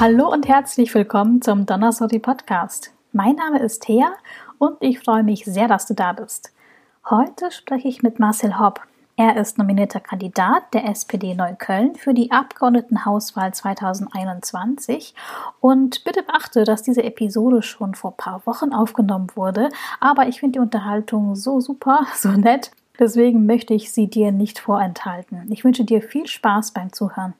Hallo 0.00 0.30
und 0.30 0.46
herzlich 0.46 0.94
willkommen 0.94 1.42
zum 1.42 1.66
Donnersorti 1.66 2.20
Podcast. 2.20 2.92
Mein 3.12 3.34
Name 3.34 3.58
ist 3.58 3.82
Thea 3.82 4.12
und 4.58 4.76
ich 4.78 5.00
freue 5.00 5.24
mich 5.24 5.44
sehr, 5.44 5.66
dass 5.66 5.86
du 5.86 5.94
da 5.94 6.12
bist. 6.12 6.52
Heute 7.10 7.50
spreche 7.50 7.88
ich 7.88 8.04
mit 8.04 8.20
Marcel 8.20 8.60
Hopp. 8.60 8.80
Er 9.16 9.36
ist 9.36 9.58
nominierter 9.58 9.98
Kandidat 9.98 10.72
der 10.72 10.88
SPD 10.88 11.34
Neukölln 11.34 11.96
für 11.96 12.14
die 12.14 12.30
Abgeordnetenhauswahl 12.30 13.52
2021. 13.52 15.16
Und 15.58 16.04
bitte 16.04 16.22
beachte, 16.22 16.62
dass 16.62 16.84
diese 16.84 17.02
Episode 17.02 17.62
schon 17.62 17.96
vor 17.96 18.12
ein 18.12 18.16
paar 18.16 18.46
Wochen 18.46 18.72
aufgenommen 18.72 19.26
wurde. 19.34 19.68
Aber 19.98 20.28
ich 20.28 20.38
finde 20.38 20.58
die 20.58 20.62
Unterhaltung 20.62 21.34
so 21.34 21.60
super, 21.60 22.06
so 22.14 22.28
nett. 22.28 22.70
Deswegen 23.00 23.46
möchte 23.46 23.74
ich 23.74 23.90
sie 23.90 24.06
dir 24.06 24.30
nicht 24.30 24.60
vorenthalten. 24.60 25.50
Ich 25.50 25.64
wünsche 25.64 25.84
dir 25.84 26.02
viel 26.02 26.28
Spaß 26.28 26.70
beim 26.70 26.92
Zuhören. 26.92 27.34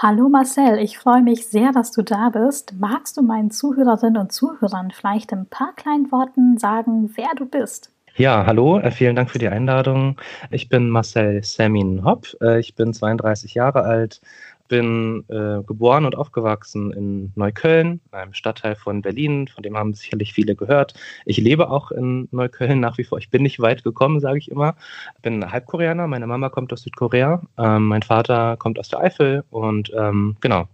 Hallo 0.00 0.28
Marcel, 0.28 0.78
ich 0.78 0.96
freue 0.96 1.22
mich 1.22 1.48
sehr, 1.48 1.72
dass 1.72 1.90
du 1.90 2.02
da 2.02 2.28
bist. 2.28 2.74
Magst 2.78 3.16
du 3.16 3.22
meinen 3.22 3.50
Zuhörerinnen 3.50 4.16
und 4.16 4.30
Zuhörern 4.30 4.92
vielleicht 4.92 5.32
ein 5.32 5.46
paar 5.46 5.74
kleinen 5.74 6.12
Worten 6.12 6.56
sagen, 6.56 7.10
wer 7.16 7.30
du 7.36 7.46
bist? 7.46 7.90
Ja, 8.14 8.46
hallo, 8.46 8.78
äh, 8.78 8.92
vielen 8.92 9.16
Dank 9.16 9.28
für 9.28 9.40
die 9.40 9.48
Einladung. 9.48 10.20
Ich 10.52 10.68
bin 10.68 10.88
Marcel 10.88 11.42
Samin 11.42 12.04
Hopp, 12.04 12.28
äh, 12.40 12.60
ich 12.60 12.76
bin 12.76 12.94
32 12.94 13.54
Jahre 13.54 13.82
alt, 13.82 14.20
bin 14.68 15.24
äh, 15.28 15.62
geboren 15.64 16.04
und 16.04 16.14
aufgewachsen 16.14 16.92
in 16.92 17.32
Neukölln, 17.34 18.00
einem 18.12 18.34
Stadtteil 18.34 18.76
von 18.76 19.02
Berlin, 19.02 19.48
von 19.48 19.62
dem 19.62 19.76
haben 19.76 19.94
sicherlich 19.94 20.32
viele 20.32 20.54
gehört. 20.54 20.94
Ich 21.24 21.38
lebe 21.38 21.70
auch 21.70 21.90
in 21.90 22.28
Neukölln 22.30 22.80
nach 22.80 22.98
wie 22.98 23.04
vor. 23.04 23.18
Ich 23.18 23.30
bin 23.30 23.42
nicht 23.42 23.60
weit 23.60 23.82
gekommen, 23.82 24.20
sage 24.20 24.38
ich 24.38 24.50
immer. 24.50 24.76
Bin 25.22 25.50
Halbkoreaner, 25.50 26.06
meine 26.06 26.26
Mama 26.26 26.48
kommt 26.50 26.72
aus 26.72 26.82
Südkorea, 26.82 27.42
ähm, 27.58 27.86
mein 27.86 28.02
Vater 28.02 28.56
kommt 28.56 28.78
aus 28.78 28.88
der 28.88 29.00
Eifel 29.00 29.44
und 29.50 29.92
ähm, 29.96 30.36
genau, 30.40 30.68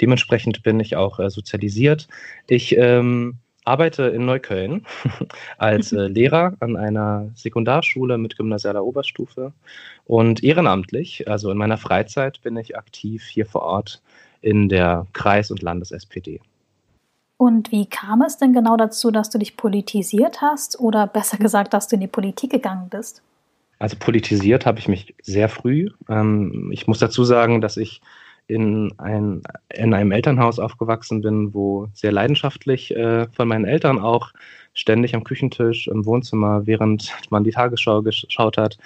dementsprechend 0.00 0.62
bin 0.62 0.78
ich 0.80 0.96
auch 0.96 1.18
äh, 1.18 1.30
sozialisiert. 1.30 2.08
Ich 2.46 2.76
ähm, 2.76 3.38
arbeite 3.68 4.04
in 4.04 4.24
Neukölln 4.24 4.86
als 5.58 5.92
äh, 5.92 6.08
Lehrer 6.08 6.54
an 6.60 6.76
einer 6.76 7.30
Sekundarschule 7.34 8.18
mit 8.18 8.36
gymnasialer 8.36 8.84
Oberstufe 8.84 9.52
und 10.06 10.42
ehrenamtlich, 10.42 11.28
also 11.28 11.50
in 11.50 11.58
meiner 11.58 11.76
Freizeit, 11.76 12.40
bin 12.42 12.56
ich 12.56 12.76
aktiv 12.76 13.24
hier 13.24 13.46
vor 13.46 13.62
Ort 13.62 14.02
in 14.40 14.68
der 14.68 15.06
Kreis- 15.12 15.50
und 15.50 15.62
Landes-SPD. 15.62 16.40
Und 17.36 17.70
wie 17.70 17.86
kam 17.86 18.22
es 18.22 18.36
denn 18.36 18.52
genau 18.52 18.76
dazu, 18.76 19.10
dass 19.12 19.30
du 19.30 19.38
dich 19.38 19.56
politisiert 19.56 20.42
hast 20.42 20.80
oder 20.80 21.06
besser 21.06 21.36
gesagt, 21.36 21.72
dass 21.72 21.86
du 21.86 21.94
in 21.94 22.00
die 22.00 22.08
Politik 22.08 22.50
gegangen 22.50 22.88
bist? 22.88 23.22
Also 23.78 23.96
politisiert 23.96 24.66
habe 24.66 24.80
ich 24.80 24.88
mich 24.88 25.14
sehr 25.22 25.48
früh. 25.48 25.90
Ähm, 26.08 26.70
ich 26.72 26.88
muss 26.88 26.98
dazu 26.98 27.22
sagen, 27.22 27.60
dass 27.60 27.76
ich 27.76 28.00
in, 28.48 28.92
ein, 28.98 29.42
in 29.68 29.94
einem 29.94 30.10
Elternhaus 30.10 30.58
aufgewachsen 30.58 31.20
bin, 31.20 31.54
wo 31.54 31.88
sehr 31.92 32.12
leidenschaftlich 32.12 32.94
äh, 32.96 33.28
von 33.28 33.46
meinen 33.46 33.66
Eltern 33.66 34.00
auch 34.00 34.32
ständig 34.74 35.14
am 35.14 35.24
Küchentisch, 35.24 35.86
im 35.86 36.06
Wohnzimmer, 36.06 36.66
während 36.66 37.12
man 37.30 37.44
die 37.44 37.50
Tagesschau 37.50 38.02
geschaut 38.02 38.56
hat, 38.56 38.78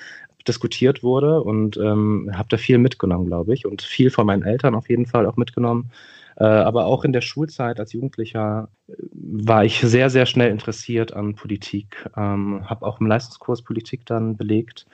diskutiert 0.47 1.03
wurde 1.05 1.41
und 1.41 1.77
ähm, 1.77 2.31
habe 2.35 2.49
da 2.49 2.57
viel 2.57 2.79
mitgenommen, 2.79 3.27
glaube 3.27 3.55
ich, 3.55 3.65
und 3.65 3.83
viel 3.83 4.11
von 4.11 4.27
meinen 4.27 4.43
Eltern 4.43 4.75
auf 4.75 4.89
jeden 4.89 5.07
Fall 5.07 5.27
auch 5.27 5.37
mitgenommen. 5.37 5.91
Äh, 6.37 6.45
aber 6.45 6.87
auch 6.87 7.05
in 7.05 7.13
der 7.13 7.21
Schulzeit 7.21 7.79
als 7.79 7.93
Jugendlicher 7.93 8.69
äh, 8.89 8.95
war 9.13 9.65
ich 9.65 9.81
sehr, 9.81 10.11
sehr 10.11 10.27
schnell 10.27 10.51
interessiert 10.51 11.13
an 11.13 11.37
Politik, 11.37 12.09
ähm, 12.17 12.69
habe 12.69 12.85
auch 12.85 13.01
im 13.01 13.07
Leistungskurs 13.07 13.63
Politik 13.63 14.07
dann 14.07 14.37
belegt. 14.37 14.87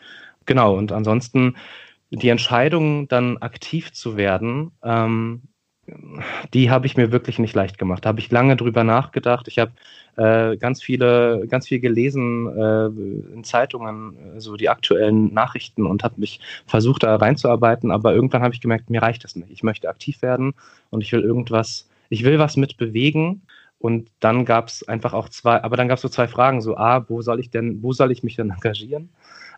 Genau, 0.44 0.76
und 0.76 0.92
ansonsten 0.92 1.56
die 2.10 2.28
Entscheidung, 2.28 3.08
dann 3.08 3.38
aktiv 3.38 3.92
zu 3.92 4.16
werden, 4.16 4.72
ähm, 4.82 5.42
die 6.54 6.70
habe 6.70 6.86
ich 6.86 6.96
mir 6.96 7.12
wirklich 7.12 7.38
nicht 7.38 7.54
leicht 7.54 7.78
gemacht. 7.78 8.04
Da 8.04 8.10
habe 8.10 8.20
ich 8.20 8.30
lange 8.30 8.56
drüber 8.56 8.84
nachgedacht. 8.84 9.48
Ich 9.48 9.58
habe 9.58 9.72
äh, 10.16 10.56
ganz 10.56 10.82
viele, 10.82 11.46
ganz 11.48 11.66
viel 11.66 11.80
gelesen 11.80 12.46
äh, 12.46 12.86
in 13.34 13.44
Zeitungen, 13.44 14.36
äh, 14.36 14.40
so 14.40 14.56
die 14.56 14.68
aktuellen 14.68 15.32
Nachrichten 15.32 15.86
und 15.86 16.04
habe 16.04 16.20
mich 16.20 16.40
versucht, 16.66 17.04
da 17.04 17.16
reinzuarbeiten. 17.16 17.90
Aber 17.90 18.14
irgendwann 18.14 18.42
habe 18.42 18.54
ich 18.54 18.60
gemerkt, 18.60 18.90
mir 18.90 19.02
reicht 19.02 19.24
das 19.24 19.36
nicht. 19.36 19.50
Ich 19.50 19.62
möchte 19.62 19.88
aktiv 19.88 20.22
werden 20.22 20.54
und 20.90 21.02
ich 21.02 21.12
will 21.12 21.22
irgendwas, 21.22 21.88
ich 22.10 22.24
will 22.24 22.38
was 22.38 22.56
mit 22.56 22.76
bewegen. 22.76 23.42
Und 23.78 24.10
dann 24.18 24.44
gab 24.44 24.66
es 24.66 24.86
einfach 24.88 25.12
auch 25.14 25.28
zwei, 25.28 25.62
aber 25.62 25.76
dann 25.76 25.86
gab 25.86 25.96
es 25.96 26.02
so 26.02 26.08
zwei 26.08 26.26
Fragen, 26.26 26.60
so, 26.60 26.76
ah, 26.76 27.04
wo 27.08 27.22
soll 27.22 27.38
ich 27.38 27.50
denn, 27.50 27.80
wo 27.80 27.92
soll 27.92 28.10
ich 28.10 28.24
mich 28.24 28.34
denn 28.34 28.50
engagieren? 28.50 29.10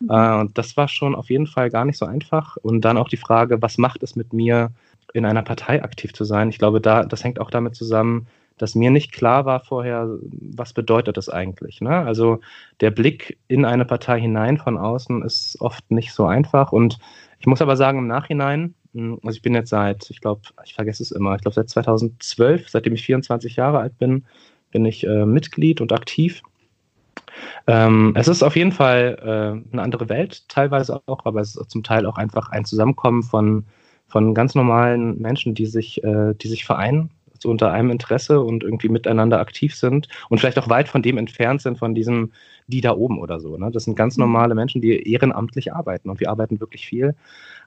Äh, 0.09 0.35
und 0.41 0.57
das 0.59 0.77
war 0.77 0.89
schon 0.89 1.15
auf 1.15 1.31
jeden 1.31 1.47
Fall 1.47 1.71
gar 1.71 1.85
nicht 1.85 1.99
so 1.99 2.07
einfach. 2.07 2.57
Und 2.57 2.83
dann 2.85 2.97
auch 2.99 3.09
die 3.09 3.17
Frage, 3.17 3.61
was 3.63 3.79
macht 3.79 4.03
es 4.03 4.17
mit 4.17 4.33
mir, 4.33 4.71
in 5.13 5.25
einer 5.25 5.43
Partei 5.43 5.83
aktiv 5.83 6.13
zu 6.13 6.25
sein? 6.25 6.51
Ich 6.51 6.59
glaube, 6.59 6.81
da, 6.81 7.05
das 7.05 7.25
hängt 7.25 7.41
auch 7.41 7.51
damit 7.51 7.75
zusammen, 7.75 8.27
dass 8.59 8.75
mir 8.75 8.91
nicht 8.91 9.13
klar 9.13 9.47
war 9.47 9.61
vorher, 9.61 10.09
was 10.21 10.75
bedeutet 10.75 11.17
das 11.17 11.31
eigentlich. 11.31 11.81
Ne? 11.81 11.91
Also 11.91 12.41
der 12.81 12.91
Blick 12.91 13.39
in 13.49 13.65
eine 13.65 13.87
Partei 13.87 14.21
hinein 14.21 14.59
von 14.59 14.77
außen 14.77 15.23
ist 15.23 15.57
oft 15.61 15.91
nicht 15.91 16.13
so 16.13 16.27
einfach. 16.27 16.71
Und 16.71 16.99
ich 17.39 17.47
muss 17.47 17.63
aber 17.63 17.77
sagen, 17.77 17.99
im 17.99 18.07
Nachhinein, 18.07 18.75
hm, 18.93 19.19
also 19.25 19.37
ich 19.37 19.43
bin 19.43 19.55
jetzt 19.55 19.71
seit, 19.71 20.11
ich 20.11 20.21
glaube, 20.21 20.43
ich 20.65 20.75
vergesse 20.75 21.03
es 21.03 21.11
immer, 21.11 21.35
ich 21.37 21.41
glaube 21.41 21.55
seit 21.55 21.71
2012, 21.71 22.69
seitdem 22.69 22.93
ich 22.95 23.03
24 23.03 23.57
Jahre 23.57 23.79
alt 23.79 23.99
bin, 23.99 24.27
bin 24.73 24.85
ich 24.85 25.07
äh, 25.07 25.25
Mitglied 25.25 25.81
und 25.81 25.93
aktiv. 25.93 26.43
Ähm, 27.67 28.13
es 28.17 28.29
ist 28.29 28.43
auf 28.43 28.57
jeden 28.57 28.73
Fall 28.73 29.19
äh, 29.21 29.73
eine 29.73 29.83
andere 29.83 30.09
Welt, 30.09 30.49
teilweise 30.49 31.01
auch, 31.07 31.25
aber 31.25 31.41
es 31.41 31.57
ist 31.57 31.71
zum 31.71 31.83
Teil 31.83 32.07
auch 32.07 32.17
einfach 32.17 32.51
ein 32.51 32.65
Zusammenkommen 32.65 33.23
von, 33.23 33.65
von 34.09 34.35
ganz 34.35 34.55
normalen 34.55 35.21
Menschen, 35.21 35.55
die 35.55 35.67
sich, 35.67 36.03
äh, 36.05 36.35
die 36.35 36.49
sich 36.49 36.65
vereinen 36.65 37.11
so 37.43 37.51
unter 37.51 37.73
einem 37.73 37.91
Interesse 37.91 38.41
und 38.41 38.63
irgendwie 38.63 38.89
miteinander 38.89 39.41
aktiv 39.41 39.75
sind 39.75 40.09
und 40.29 40.39
vielleicht 40.39 40.59
auch 40.59 40.69
weit 40.69 40.89
von 40.89 41.03
dem 41.03 41.19
entfernt 41.19 41.63
sind, 41.63 41.79
von 41.79 41.95
diesem, 41.95 42.33
die 42.67 42.81
da 42.81 42.95
oben 42.95 43.19
oder 43.19 43.41
so. 43.41 43.57
Ne? 43.57 43.71
Das 43.71 43.85
sind 43.85 43.97
ganz 43.97 44.17
mhm. 44.17 44.25
normale 44.25 44.55
Menschen, 44.55 44.81
die 44.81 45.11
ehrenamtlich 45.11 45.73
arbeiten 45.73 46.11
und 46.11 46.21
wir 46.21 46.31
arbeiten 46.31 46.61
wirklich 46.61 46.87
viel. 46.87 47.15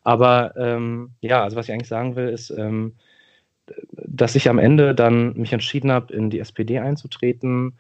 Aber 0.03 0.53
ähm, 0.57 1.11
ja, 1.21 1.43
also 1.43 1.55
was 1.55 1.67
ich 1.67 1.73
eigentlich 1.73 1.87
sagen 1.87 2.15
will, 2.15 2.29
ist, 2.29 2.51
ähm, 2.51 2.93
dass 3.91 4.35
ich 4.35 4.49
am 4.49 4.59
Ende 4.59 4.93
dann 4.93 5.33
mich 5.37 5.53
entschieden 5.53 5.91
habe, 5.91 6.13
in 6.13 6.29
die 6.29 6.39
SPD 6.39 6.79
einzutreten. 6.79 7.73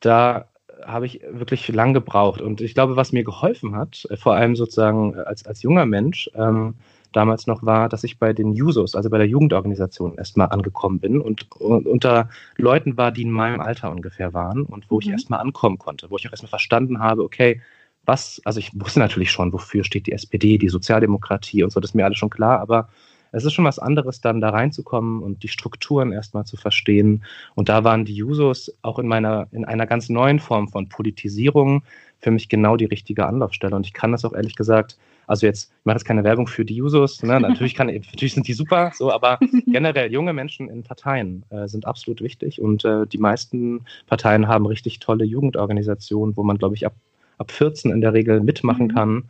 Da 0.00 0.48
habe 0.84 1.06
ich 1.06 1.20
wirklich 1.30 1.66
lang 1.68 1.94
gebraucht. 1.94 2.40
Und 2.40 2.60
ich 2.60 2.74
glaube, 2.74 2.96
was 2.96 3.12
mir 3.12 3.24
geholfen 3.24 3.76
hat, 3.76 4.06
äh, 4.10 4.16
vor 4.16 4.34
allem 4.34 4.56
sozusagen 4.56 5.14
als, 5.16 5.46
als 5.46 5.62
junger 5.62 5.86
Mensch, 5.86 6.30
ähm, 6.34 6.74
damals 7.12 7.46
noch 7.46 7.62
war, 7.62 7.88
dass 7.88 8.04
ich 8.04 8.18
bei 8.18 8.32
den 8.32 8.52
Jusos, 8.52 8.94
also 8.94 9.10
bei 9.10 9.18
der 9.18 9.26
Jugendorganisation, 9.26 10.16
erstmal 10.16 10.48
angekommen 10.48 11.00
bin 11.00 11.20
und, 11.20 11.50
und, 11.52 11.86
unter 11.86 12.28
Leuten 12.56 12.96
war, 12.96 13.12
die 13.12 13.22
in 13.22 13.30
meinem 13.30 13.60
Alter 13.60 13.90
ungefähr 13.90 14.34
waren 14.34 14.62
und 14.62 14.90
wo 14.90 14.96
mhm. 14.96 15.00
ich 15.00 15.08
erstmal 15.08 15.40
ankommen 15.40 15.78
konnte, 15.78 16.10
wo 16.10 16.16
ich 16.16 16.26
auch 16.26 16.32
erstmal 16.32 16.50
verstanden 16.50 17.00
habe, 17.00 17.22
okay, 17.22 17.62
was, 18.04 18.40
also 18.44 18.58
ich 18.58 18.72
wusste 18.78 19.00
natürlich 19.00 19.30
schon, 19.30 19.52
wofür 19.52 19.84
steht 19.84 20.06
die 20.06 20.12
SPD, 20.12 20.58
die 20.58 20.68
Sozialdemokratie 20.68 21.62
und 21.62 21.70
so, 21.70 21.80
das 21.80 21.90
ist 21.90 21.94
mir 21.94 22.04
alles 22.04 22.18
schon 22.18 22.30
klar, 22.30 22.60
aber 22.60 22.88
es 23.32 23.44
ist 23.44 23.52
schon 23.52 23.64
was 23.64 23.78
anderes, 23.78 24.20
dann 24.20 24.40
da 24.40 24.50
reinzukommen 24.50 25.22
und 25.22 25.42
die 25.42 25.48
Strukturen 25.48 26.12
erstmal 26.12 26.44
zu 26.44 26.56
verstehen. 26.56 27.24
Und 27.54 27.68
da 27.68 27.84
waren 27.84 28.04
die 28.04 28.14
Jusos 28.14 28.72
auch 28.82 28.98
in 28.98 29.08
meiner, 29.08 29.48
in 29.52 29.64
einer 29.64 29.86
ganz 29.86 30.08
neuen 30.08 30.40
Form 30.40 30.68
von 30.68 30.88
Politisierung 30.88 31.82
für 32.20 32.30
mich 32.30 32.48
genau 32.48 32.76
die 32.76 32.86
richtige 32.86 33.26
Anlaufstelle. 33.26 33.76
Und 33.76 33.86
ich 33.86 33.92
kann 33.92 34.12
das 34.12 34.24
auch 34.24 34.32
ehrlich 34.32 34.56
gesagt 34.56 34.98
also 35.28 35.46
jetzt, 35.46 35.70
ich 35.70 35.84
mache 35.84 35.96
jetzt 35.96 36.04
keine 36.04 36.24
Werbung 36.24 36.48
für 36.48 36.64
die 36.64 36.74
Jusos, 36.74 37.22
ne? 37.22 37.38
natürlich, 37.40 37.74
kann, 37.74 37.86
natürlich 37.86 38.34
sind 38.34 38.48
die 38.48 38.54
super, 38.54 38.90
so, 38.94 39.12
aber 39.12 39.38
generell 39.66 40.10
junge 40.10 40.32
Menschen 40.32 40.68
in 40.68 40.82
Parteien 40.82 41.44
äh, 41.50 41.68
sind 41.68 41.86
absolut 41.86 42.22
wichtig 42.22 42.60
und 42.60 42.84
äh, 42.84 43.06
die 43.06 43.18
meisten 43.18 43.84
Parteien 44.06 44.48
haben 44.48 44.66
richtig 44.66 44.98
tolle 44.98 45.24
Jugendorganisationen, 45.24 46.36
wo 46.36 46.42
man, 46.42 46.58
glaube 46.58 46.74
ich, 46.74 46.86
ab 46.86 46.94
ab 47.38 47.50
14 47.50 47.90
in 47.90 48.00
der 48.00 48.12
Regel 48.12 48.40
mitmachen 48.40 48.86
mhm. 48.86 48.94
kann. 48.94 49.24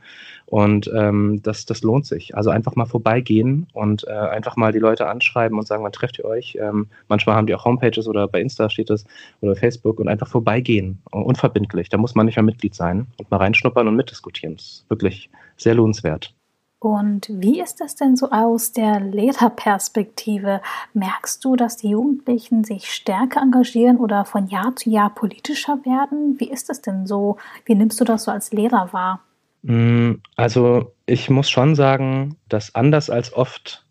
Und 0.46 0.90
ähm, 0.96 1.40
das, 1.42 1.66
das 1.66 1.82
lohnt 1.82 2.06
sich. 2.06 2.34
Also 2.34 2.48
einfach 2.48 2.74
mal 2.74 2.86
vorbeigehen 2.86 3.66
und 3.74 4.06
äh, 4.08 4.12
einfach 4.12 4.56
mal 4.56 4.72
die 4.72 4.78
Leute 4.78 5.06
anschreiben 5.06 5.58
und 5.58 5.66
sagen, 5.66 5.84
wann 5.84 5.92
trefft 5.92 6.18
ihr 6.18 6.24
euch? 6.24 6.56
Ähm, 6.58 6.86
manchmal 7.08 7.36
haben 7.36 7.46
die 7.46 7.54
auch 7.54 7.66
Homepages 7.66 8.08
oder 8.08 8.26
bei 8.28 8.40
Insta 8.40 8.70
steht 8.70 8.88
das 8.88 9.04
oder 9.42 9.56
Facebook 9.56 10.00
und 10.00 10.08
einfach 10.08 10.28
vorbeigehen. 10.28 11.02
Unverbindlich. 11.10 11.90
Da 11.90 11.98
muss 11.98 12.14
man 12.14 12.24
nicht 12.24 12.36
mehr 12.36 12.44
Mitglied 12.44 12.74
sein 12.74 13.06
und 13.18 13.30
mal 13.30 13.36
reinschnuppern 13.36 13.88
und 13.88 13.96
mitdiskutieren. 13.96 14.56
Das 14.56 14.64
ist 14.64 14.84
wirklich 14.88 15.28
sehr 15.58 15.74
lohnenswert. 15.74 16.34
Und 16.80 17.26
wie 17.28 17.60
ist 17.60 17.80
das 17.80 17.96
denn 17.96 18.14
so 18.14 18.30
aus 18.30 18.72
der 18.72 19.00
Lehrerperspektive? 19.00 20.60
Merkst 20.94 21.44
du, 21.44 21.56
dass 21.56 21.76
die 21.76 21.90
Jugendlichen 21.90 22.62
sich 22.62 22.92
stärker 22.92 23.42
engagieren 23.42 23.96
oder 23.96 24.24
von 24.24 24.46
Jahr 24.46 24.76
zu 24.76 24.90
Jahr 24.90 25.12
politischer 25.12 25.84
werden? 25.84 26.38
Wie 26.38 26.48
ist 26.48 26.68
das 26.68 26.80
denn 26.80 27.06
so? 27.06 27.36
Wie 27.64 27.74
nimmst 27.74 28.00
du 28.00 28.04
das 28.04 28.24
so 28.24 28.30
als 28.30 28.52
Lehrer 28.52 28.92
wahr? 28.92 29.20
Mm, 29.62 30.14
also 30.36 30.94
ich 31.04 31.28
muss 31.30 31.50
schon 31.50 31.74
sagen, 31.74 32.36
dass 32.48 32.76
anders 32.76 33.10
als 33.10 33.32
oft 33.32 33.84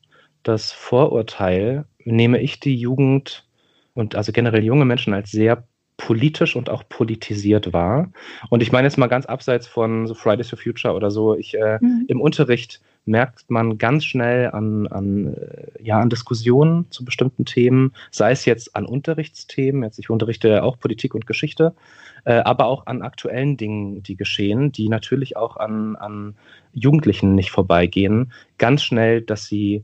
das 0.43 0.71
Vorurteil 0.71 1.85
nehme 2.05 2.39
ich 2.39 2.61
die 2.61 2.75
Jugend 2.75 3.45
und 3.93 4.15
also 4.15 4.31
generell 4.31 4.63
junge 4.63 4.85
Menschen 4.85 5.13
als 5.13 5.31
sehr 5.31 5.67
politisch 5.97 6.55
und 6.55 6.69
auch 6.69 6.83
politisiert 6.87 7.73
war. 7.73 8.09
Und 8.49 8.61
ich 8.61 8.71
meine 8.71 8.87
jetzt 8.87 8.97
mal 8.97 9.07
ganz 9.07 9.25
abseits 9.25 9.67
von 9.67 10.07
so 10.07 10.13
Fridays 10.13 10.49
for 10.49 10.59
Future 10.59 10.93
oder 10.93 11.11
so, 11.11 11.35
ich 11.35 11.55
äh, 11.55 11.79
mhm. 11.81 12.05
im 12.07 12.21
Unterricht 12.21 12.81
merkt 13.05 13.49
man 13.49 13.77
ganz 13.77 14.05
schnell 14.05 14.51
an, 14.51 14.85
an, 14.87 15.33
äh, 15.33 15.83
ja, 15.83 15.99
an 15.99 16.09
Diskussionen 16.09 16.91
zu 16.91 17.03
bestimmten 17.03 17.45
Themen, 17.45 17.93
sei 18.11 18.31
es 18.31 18.45
jetzt 18.45 18.75
an 18.75 18.85
Unterrichtsthemen, 18.85 19.83
jetzt 19.83 19.97
ich 19.97 20.09
unterrichte 20.09 20.63
auch 20.63 20.77
Politik 20.77 21.15
und 21.15 21.25
Geschichte, 21.25 21.73
äh, 22.25 22.33
aber 22.33 22.65
auch 22.65 22.85
an 22.85 23.01
aktuellen 23.01 23.57
Dingen, 23.57 24.03
die 24.03 24.17
geschehen, 24.17 24.71
die 24.71 24.89
natürlich 24.89 25.37
auch 25.37 25.57
an, 25.57 25.95
an 25.95 26.35
Jugendlichen 26.73 27.33
nicht 27.33 27.51
vorbeigehen, 27.51 28.33
ganz 28.57 28.83
schnell, 28.83 29.21
dass 29.21 29.45
sie 29.45 29.83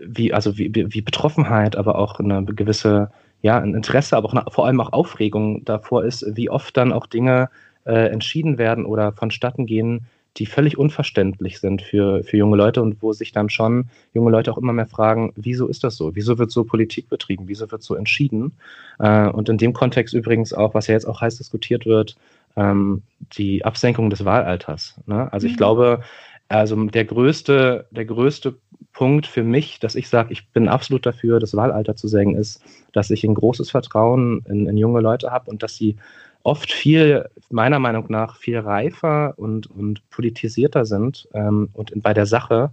wie, 0.00 0.32
also 0.32 0.56
wie, 0.56 0.72
wie 0.74 1.02
Betroffenheit, 1.02 1.76
aber 1.76 1.96
auch 1.96 2.20
eine 2.20 2.44
gewisse, 2.44 3.10
ja, 3.42 3.58
ein 3.58 3.74
Interesse, 3.74 4.16
aber 4.16 4.28
auch 4.28 4.52
vor 4.52 4.66
allem 4.66 4.80
auch 4.80 4.92
Aufregung 4.92 5.64
davor 5.64 6.04
ist, 6.04 6.24
wie 6.36 6.48
oft 6.48 6.76
dann 6.76 6.92
auch 6.92 7.06
Dinge 7.06 7.50
äh, 7.84 8.08
entschieden 8.08 8.56
werden 8.56 8.86
oder 8.86 9.12
vonstatten 9.12 9.66
gehen, 9.66 10.06
die 10.38 10.46
völlig 10.46 10.78
unverständlich 10.78 11.60
sind 11.60 11.82
für, 11.82 12.22
für 12.24 12.36
junge 12.36 12.56
Leute 12.56 12.80
und 12.80 13.02
wo 13.02 13.12
sich 13.12 13.32
dann 13.32 13.50
schon 13.50 13.90
junge 14.14 14.30
Leute 14.30 14.50
auch 14.50 14.58
immer 14.58 14.72
mehr 14.72 14.86
fragen, 14.86 15.32
wieso 15.36 15.66
ist 15.66 15.84
das 15.84 15.96
so? 15.96 16.14
Wieso 16.14 16.38
wird 16.38 16.50
so 16.50 16.64
Politik 16.64 17.08
betrieben? 17.10 17.48
Wieso 17.48 17.70
wird 17.70 17.82
so 17.82 17.94
entschieden? 17.94 18.52
Äh, 18.98 19.28
und 19.28 19.48
in 19.48 19.58
dem 19.58 19.74
Kontext 19.74 20.14
übrigens 20.14 20.54
auch, 20.54 20.72
was 20.72 20.86
ja 20.86 20.94
jetzt 20.94 21.06
auch 21.06 21.20
heiß 21.20 21.36
diskutiert 21.36 21.84
wird, 21.84 22.16
ähm, 22.56 23.02
die 23.32 23.64
Absenkung 23.64 24.08
des 24.08 24.24
Wahlalters. 24.24 24.94
Ne? 25.06 25.30
Also 25.32 25.46
ich 25.46 25.54
mhm. 25.54 25.58
glaube, 25.58 26.00
also 26.48 26.82
der 26.84 27.04
größte, 27.04 27.86
der 27.90 28.04
größte 28.04 28.56
Punkt 28.92 29.26
für 29.26 29.42
mich, 29.42 29.80
dass 29.80 29.94
ich 29.94 30.08
sage, 30.08 30.32
ich 30.32 30.48
bin 30.48 30.68
absolut 30.68 31.06
dafür, 31.06 31.40
das 31.40 31.56
Wahlalter 31.56 31.96
zu 31.96 32.08
senken, 32.08 32.36
ist, 32.36 32.62
dass 32.92 33.10
ich 33.10 33.24
ein 33.24 33.34
großes 33.34 33.70
Vertrauen 33.70 34.44
in, 34.48 34.66
in 34.66 34.76
junge 34.76 35.00
Leute 35.00 35.30
habe 35.30 35.50
und 35.50 35.62
dass 35.62 35.76
sie 35.76 35.96
oft 36.42 36.72
viel, 36.72 37.28
meiner 37.50 37.78
Meinung 37.78 38.06
nach, 38.08 38.36
viel 38.36 38.58
reifer 38.58 39.34
und, 39.36 39.68
und 39.70 40.08
politisierter 40.10 40.84
sind 40.84 41.28
ähm, 41.34 41.70
und 41.72 41.92
bei 42.02 42.12
der 42.12 42.26
Sache, 42.26 42.70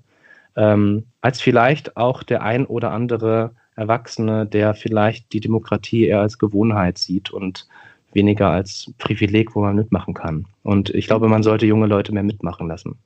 ähm, 0.55 1.05
als 1.21 1.39
vielleicht 1.39 1.95
auch 1.95 2.23
der 2.23 2.41
ein 2.41 2.65
oder 2.65 2.91
andere 2.91 3.51
Erwachsene, 3.75 4.45
der 4.45 4.73
vielleicht 4.73 5.31
die 5.31 5.39
Demokratie 5.39 6.07
eher 6.07 6.21
als 6.21 6.37
Gewohnheit 6.37 6.97
sieht 6.97 7.31
und 7.31 7.67
weniger 8.11 8.49
als 8.49 8.91
Privileg, 8.97 9.55
wo 9.55 9.61
man 9.61 9.75
mitmachen 9.75 10.13
kann. 10.13 10.45
Und 10.63 10.89
ich 10.89 11.07
glaube, 11.07 11.27
man 11.29 11.43
sollte 11.43 11.65
junge 11.65 11.87
Leute 11.87 12.11
mehr 12.11 12.23
mitmachen 12.23 12.67
lassen. 12.67 12.97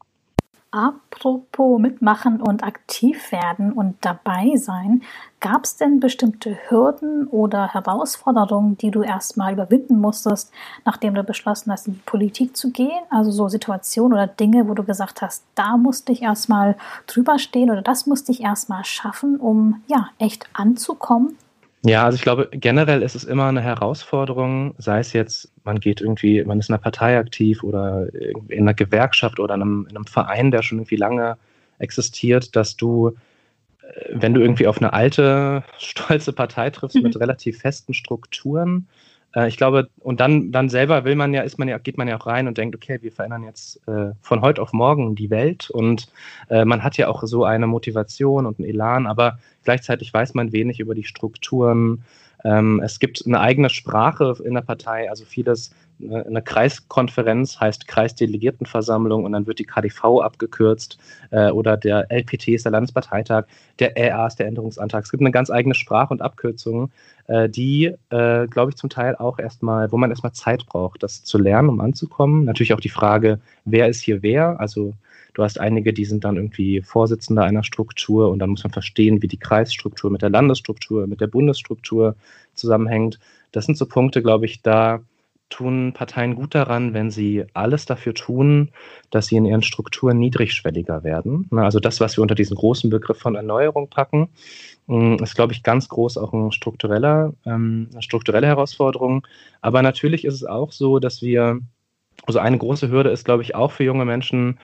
Apropos 0.73 1.79
mitmachen 1.79 2.41
und 2.41 2.63
aktiv 2.63 3.31
werden 3.31 3.73
und 3.73 3.95
dabei 4.01 4.55
sein, 4.55 5.03
gab 5.39 5.65
es 5.65 5.75
denn 5.75 5.99
bestimmte 5.99 6.57
Hürden 6.67 7.27
oder 7.27 7.71
Herausforderungen, 7.75 8.75
die 8.79 8.89
du 8.89 9.03
erstmal 9.03 9.53
überwinden 9.53 9.99
musstest, 9.99 10.51
nachdem 10.83 11.13
du 11.13 11.21
beschlossen 11.21 11.71
hast, 11.71 11.87
in 11.87 11.93
die 11.93 12.01
Politik 12.07 12.57
zu 12.57 12.71
gehen? 12.71 13.03
Also 13.11 13.29
so 13.29 13.49
Situationen 13.49 14.13
oder 14.13 14.25
Dinge, 14.25 14.67
wo 14.67 14.73
du 14.73 14.83
gesagt 14.83 15.21
hast, 15.21 15.43
da 15.53 15.77
musste 15.77 16.11
ich 16.11 16.23
erstmal 16.23 16.75
drüber 17.05 17.37
stehen 17.37 17.69
oder 17.69 17.83
das 17.83 18.07
musste 18.07 18.31
ich 18.31 18.41
erstmal 18.41 18.83
schaffen, 18.83 19.39
um 19.39 19.83
ja 19.85 20.09
echt 20.17 20.47
anzukommen? 20.53 21.37
Ja, 21.85 22.05
also 22.05 22.15
ich 22.15 22.21
glaube, 22.21 22.47
generell 22.51 23.01
ist 23.01 23.13
es 23.13 23.25
immer 23.25 23.47
eine 23.47 23.61
Herausforderung, 23.61 24.73
sei 24.77 24.99
es 24.99 25.11
jetzt, 25.11 25.51
man 25.65 25.81
geht 25.81 25.99
irgendwie, 25.99 26.41
man 26.45 26.59
ist 26.59 26.69
in 26.69 26.75
einer 26.75 26.81
Partei 26.81 27.17
aktiv 27.17 27.61
oder 27.61 28.07
in 28.13 28.61
einer 28.61 28.73
Gewerkschaft 28.73 29.37
oder 29.39 29.55
in 29.55 29.61
einem, 29.61 29.87
in 29.89 29.97
einem 29.97 30.05
Verein, 30.05 30.51
der 30.51 30.61
schon 30.61 30.79
irgendwie 30.79 30.95
lange 30.95 31.37
existiert, 31.79 32.55
dass 32.55 32.77
du, 32.77 33.09
äh, 33.09 34.09
wenn 34.13 34.33
du 34.33 34.39
irgendwie 34.39 34.67
auf 34.67 34.77
eine 34.77 34.93
alte, 34.93 35.63
stolze 35.77 36.31
Partei 36.31 36.69
triffst 36.69 36.95
mhm. 36.95 37.03
mit 37.03 37.19
relativ 37.19 37.59
festen 37.59 37.93
Strukturen, 37.93 38.87
äh, 39.35 39.47
ich 39.47 39.57
glaube, 39.57 39.89
und 39.99 40.19
dann, 40.19 40.51
dann 40.51 40.69
selber 40.69 41.03
will 41.05 41.15
man 41.15 41.33
ja, 41.33 41.41
ist 41.41 41.59
man 41.59 41.67
ja, 41.67 41.77
geht 41.77 41.97
man 41.97 42.07
ja 42.07 42.17
auch 42.17 42.25
rein 42.25 42.47
und 42.47 42.57
denkt, 42.57 42.75
okay, 42.75 42.99
wir 43.01 43.11
verändern 43.11 43.43
jetzt 43.43 43.85
äh, 43.87 44.11
von 44.21 44.41
heute 44.41 44.61
auf 44.61 44.73
morgen 44.73 45.15
die 45.15 45.29
Welt 45.29 45.69
und 45.69 46.07
äh, 46.49 46.65
man 46.65 46.83
hat 46.83 46.97
ja 46.97 47.07
auch 47.07 47.23
so 47.23 47.43
eine 47.43 47.67
Motivation 47.67 48.45
und 48.45 48.59
einen 48.59 48.69
Elan, 48.69 49.07
aber 49.07 49.39
gleichzeitig 49.63 50.13
weiß 50.13 50.33
man 50.33 50.51
wenig 50.51 50.79
über 50.79 50.95
die 50.95 51.03
Strukturen. 51.03 52.03
Ähm, 52.43 52.81
es 52.83 52.99
gibt 52.99 53.23
eine 53.25 53.39
eigene 53.39 53.69
Sprache 53.69 54.35
in 54.43 54.53
der 54.53 54.61
Partei, 54.61 55.09
also 55.09 55.25
vieles 55.25 55.71
eine 55.99 56.41
Kreiskonferenz 56.41 57.59
heißt 57.59 57.87
Kreisdelegiertenversammlung 57.87 59.23
und 59.23 59.31
dann 59.31 59.47
wird 59.47 59.59
die 59.59 59.65
KDV 59.65 60.21
abgekürzt 60.21 60.97
äh, 61.31 61.49
oder 61.49 61.77
der 61.77 62.11
LPT 62.11 62.49
ist 62.49 62.65
der 62.65 62.71
Landesparteitag, 62.71 63.45
der 63.79 63.93
RA 63.95 64.27
ist 64.27 64.39
der 64.39 64.47
Änderungsantrag. 64.47 65.03
Es 65.03 65.11
gibt 65.11 65.21
eine 65.21 65.31
ganz 65.31 65.49
eigene 65.49 65.75
Sprache 65.75 66.13
und 66.13 66.21
Abkürzungen, 66.21 66.91
äh, 67.27 67.49
die, 67.49 67.93
äh, 68.09 68.47
glaube 68.47 68.71
ich, 68.71 68.75
zum 68.75 68.89
Teil 68.89 69.15
auch 69.15 69.39
erstmal, 69.39 69.91
wo 69.91 69.97
man 69.97 70.09
erstmal 70.09 70.33
Zeit 70.33 70.65
braucht, 70.65 71.03
das 71.03 71.23
zu 71.23 71.37
lernen, 71.37 71.69
um 71.69 71.79
anzukommen. 71.79 72.45
Natürlich 72.45 72.73
auch 72.73 72.81
die 72.81 72.89
Frage, 72.89 73.39
wer 73.65 73.87
ist 73.87 74.01
hier 74.01 74.23
wer? 74.23 74.59
Also 74.59 74.93
du 75.33 75.43
hast 75.43 75.59
einige, 75.59 75.93
die 75.93 76.05
sind 76.05 76.23
dann 76.23 76.35
irgendwie 76.35 76.81
Vorsitzender 76.81 77.43
einer 77.43 77.63
Struktur 77.63 78.29
und 78.29 78.39
dann 78.39 78.49
muss 78.49 78.63
man 78.63 78.73
verstehen, 78.73 79.21
wie 79.21 79.27
die 79.27 79.37
Kreisstruktur 79.37 80.11
mit 80.11 80.21
der 80.21 80.29
Landesstruktur, 80.29 81.07
mit 81.07 81.21
der 81.21 81.27
Bundesstruktur 81.27 82.15
zusammenhängt. 82.55 83.19
Das 83.51 83.65
sind 83.65 83.77
so 83.77 83.85
Punkte, 83.85 84.21
glaube 84.21 84.45
ich, 84.45 84.61
da 84.61 85.01
tun 85.53 85.93
Parteien 85.93 86.35
gut 86.35 86.55
daran, 86.55 86.93
wenn 86.93 87.11
sie 87.11 87.45
alles 87.53 87.85
dafür 87.85 88.13
tun, 88.13 88.71
dass 89.11 89.27
sie 89.27 89.35
in 89.35 89.45
ihren 89.45 89.61
Strukturen 89.61 90.17
niedrigschwelliger 90.17 91.03
werden. 91.03 91.47
Also 91.51 91.79
das, 91.79 91.99
was 91.99 92.17
wir 92.17 92.21
unter 92.23 92.35
diesen 92.35 92.55
großen 92.55 92.89
Begriff 92.89 93.19
von 93.19 93.35
Erneuerung 93.35 93.89
packen, 93.89 94.29
mm, 94.87 95.15
ist, 95.21 95.35
glaube 95.35 95.53
ich, 95.53 95.63
ganz 95.63 95.89
groß 95.89 96.17
auch 96.17 96.33
ein 96.33 96.51
struktureller, 96.51 97.33
ähm, 97.45 97.89
eine 97.91 98.01
strukturelle 98.01 98.47
Herausforderung. 98.47 99.27
Aber 99.61 99.81
natürlich 99.81 100.25
ist 100.25 100.35
es 100.35 100.43
auch 100.43 100.71
so, 100.71 100.99
dass 100.99 101.21
wir, 101.21 101.59
also 102.25 102.39
eine 102.39 102.57
große 102.57 102.89
Hürde 102.89 103.11
ist, 103.11 103.23
glaube 103.23 103.43
ich, 103.43 103.53
auch 103.53 103.71
für 103.71 103.83
junge 103.83 104.05
Menschen, 104.05 104.59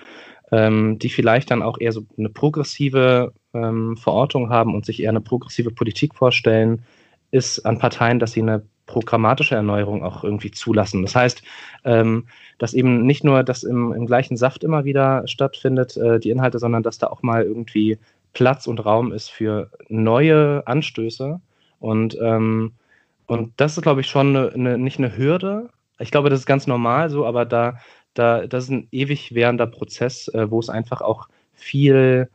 ähm, 0.51 0.97
die 0.97 1.09
vielleicht 1.09 1.51
dann 1.51 1.61
auch 1.61 1.79
eher 1.79 1.91
so 1.91 2.01
eine 2.17 2.29
progressive 2.29 3.33
ähm, 3.53 3.95
Verortung 3.97 4.49
haben 4.49 4.73
und 4.73 4.85
sich 4.85 5.01
eher 5.01 5.09
eine 5.09 5.21
progressive 5.21 5.71
Politik 5.71 6.15
vorstellen, 6.15 6.83
ist 7.31 7.59
an 7.65 7.77
Parteien, 7.77 8.17
dass 8.17 8.31
sie 8.31 8.41
eine 8.41 8.63
programmatische 8.89 9.53
Erneuerung 9.53 10.03
auch 10.03 10.23
irgendwie 10.23 10.49
zulassen. 10.49 11.03
Das 11.03 11.15
heißt, 11.15 11.43
ähm, 11.85 12.25
dass 12.57 12.73
eben 12.73 13.05
nicht 13.05 13.23
nur 13.23 13.43
das 13.43 13.63
im, 13.63 13.93
im 13.93 14.07
gleichen 14.07 14.35
Saft 14.35 14.63
immer 14.63 14.83
wieder 14.83 15.27
stattfindet, 15.27 15.95
äh, 15.95 16.19
die 16.19 16.31
Inhalte, 16.31 16.57
sondern 16.57 16.81
dass 16.81 16.97
da 16.97 17.07
auch 17.07 17.21
mal 17.21 17.43
irgendwie 17.43 17.99
Platz 18.33 18.65
und 18.65 18.83
Raum 18.83 19.11
ist 19.11 19.29
für 19.29 19.69
neue 19.89 20.63
Anstöße. 20.65 21.39
Und, 21.79 22.17
ähm, 22.19 22.73
und 23.27 23.53
das 23.57 23.77
ist, 23.77 23.83
glaube 23.83 24.01
ich, 24.01 24.07
schon 24.07 24.35
eine, 24.35 24.51
eine, 24.53 24.77
nicht 24.79 24.97
eine 24.97 25.15
Hürde. 25.15 25.69
Ich 25.99 26.09
glaube, 26.09 26.31
das 26.31 26.39
ist 26.39 26.45
ganz 26.47 26.65
normal 26.65 27.11
so, 27.11 27.27
aber 27.27 27.45
da, 27.45 27.77
da, 28.15 28.47
das 28.47 28.65
ist 28.65 28.71
ein 28.71 28.87
ewig 28.91 29.35
währender 29.35 29.67
Prozess, 29.67 30.29
äh, 30.29 30.49
wo 30.49 30.59
es 30.59 30.69
einfach 30.69 31.01
auch 31.01 31.27
viel 31.53 32.27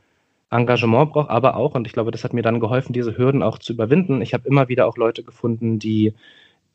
Engagement 0.51 1.13
braucht, 1.13 1.31
aber 1.31 1.57
auch, 1.57 1.75
und 1.75 1.87
ich 1.87 1.93
glaube, 1.93 2.13
das 2.13 2.23
hat 2.23 2.33
mir 2.33 2.43
dann 2.43 2.61
geholfen, 2.61 2.93
diese 2.93 3.19
Hürden 3.19 3.43
auch 3.43 3.59
zu 3.59 3.73
überwinden. 3.73 4.23
Ich 4.23 4.35
habe 4.35 4.47
immer 4.47 4.69
wieder 4.69 4.87
auch 4.87 4.97
Leute 4.97 5.25
gefunden, 5.25 5.81
die 5.81 6.15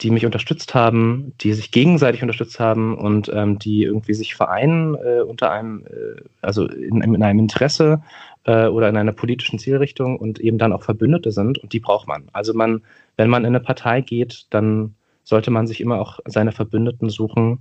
die 0.02 0.12
mich 0.12 0.26
unterstützt 0.26 0.74
haben, 0.76 1.34
die 1.42 1.54
sich 1.54 1.72
gegenseitig 1.72 2.22
unterstützt 2.22 2.60
haben 2.60 2.98
und 2.98 3.30
ähm, 3.34 3.60
die 3.60 3.84
irgendwie 3.84 4.14
sich 4.14 4.36
vereinen 4.36 4.96
äh, 4.96 5.22
unter 5.22 5.52
einem, 5.52 5.86
äh, 5.88 6.22
also 6.42 6.68
in, 6.68 7.02
in, 7.02 7.22
einem 7.22 7.40
Interesse 7.40 8.02
äh, 8.46 8.68
oder 8.68 8.88
in 8.88 8.96
einer 8.96 9.12
politischen 9.12 9.60
Zielrichtung 9.60 10.18
und 10.18 10.40
eben 10.40 10.58
dann 10.58 10.72
auch 10.72 10.84
Verbündete 10.84 11.32
sind 11.32 11.58
und 11.58 11.74
die 11.74 11.82
braucht 11.82 12.08
man. 12.08 12.30
Also 12.32 12.54
man, 12.54 12.82
wenn 13.18 13.30
man 13.30 13.44
in 13.44 13.48
eine 13.48 13.60
Partei 13.60 14.02
geht, 14.02 14.48
dann 14.52 14.96
sollte 15.24 15.52
man 15.52 15.68
sich 15.68 15.82
immer 15.82 16.00
auch 16.00 16.20
seine 16.26 16.54
Verbündeten 16.54 17.10
suchen, 17.10 17.60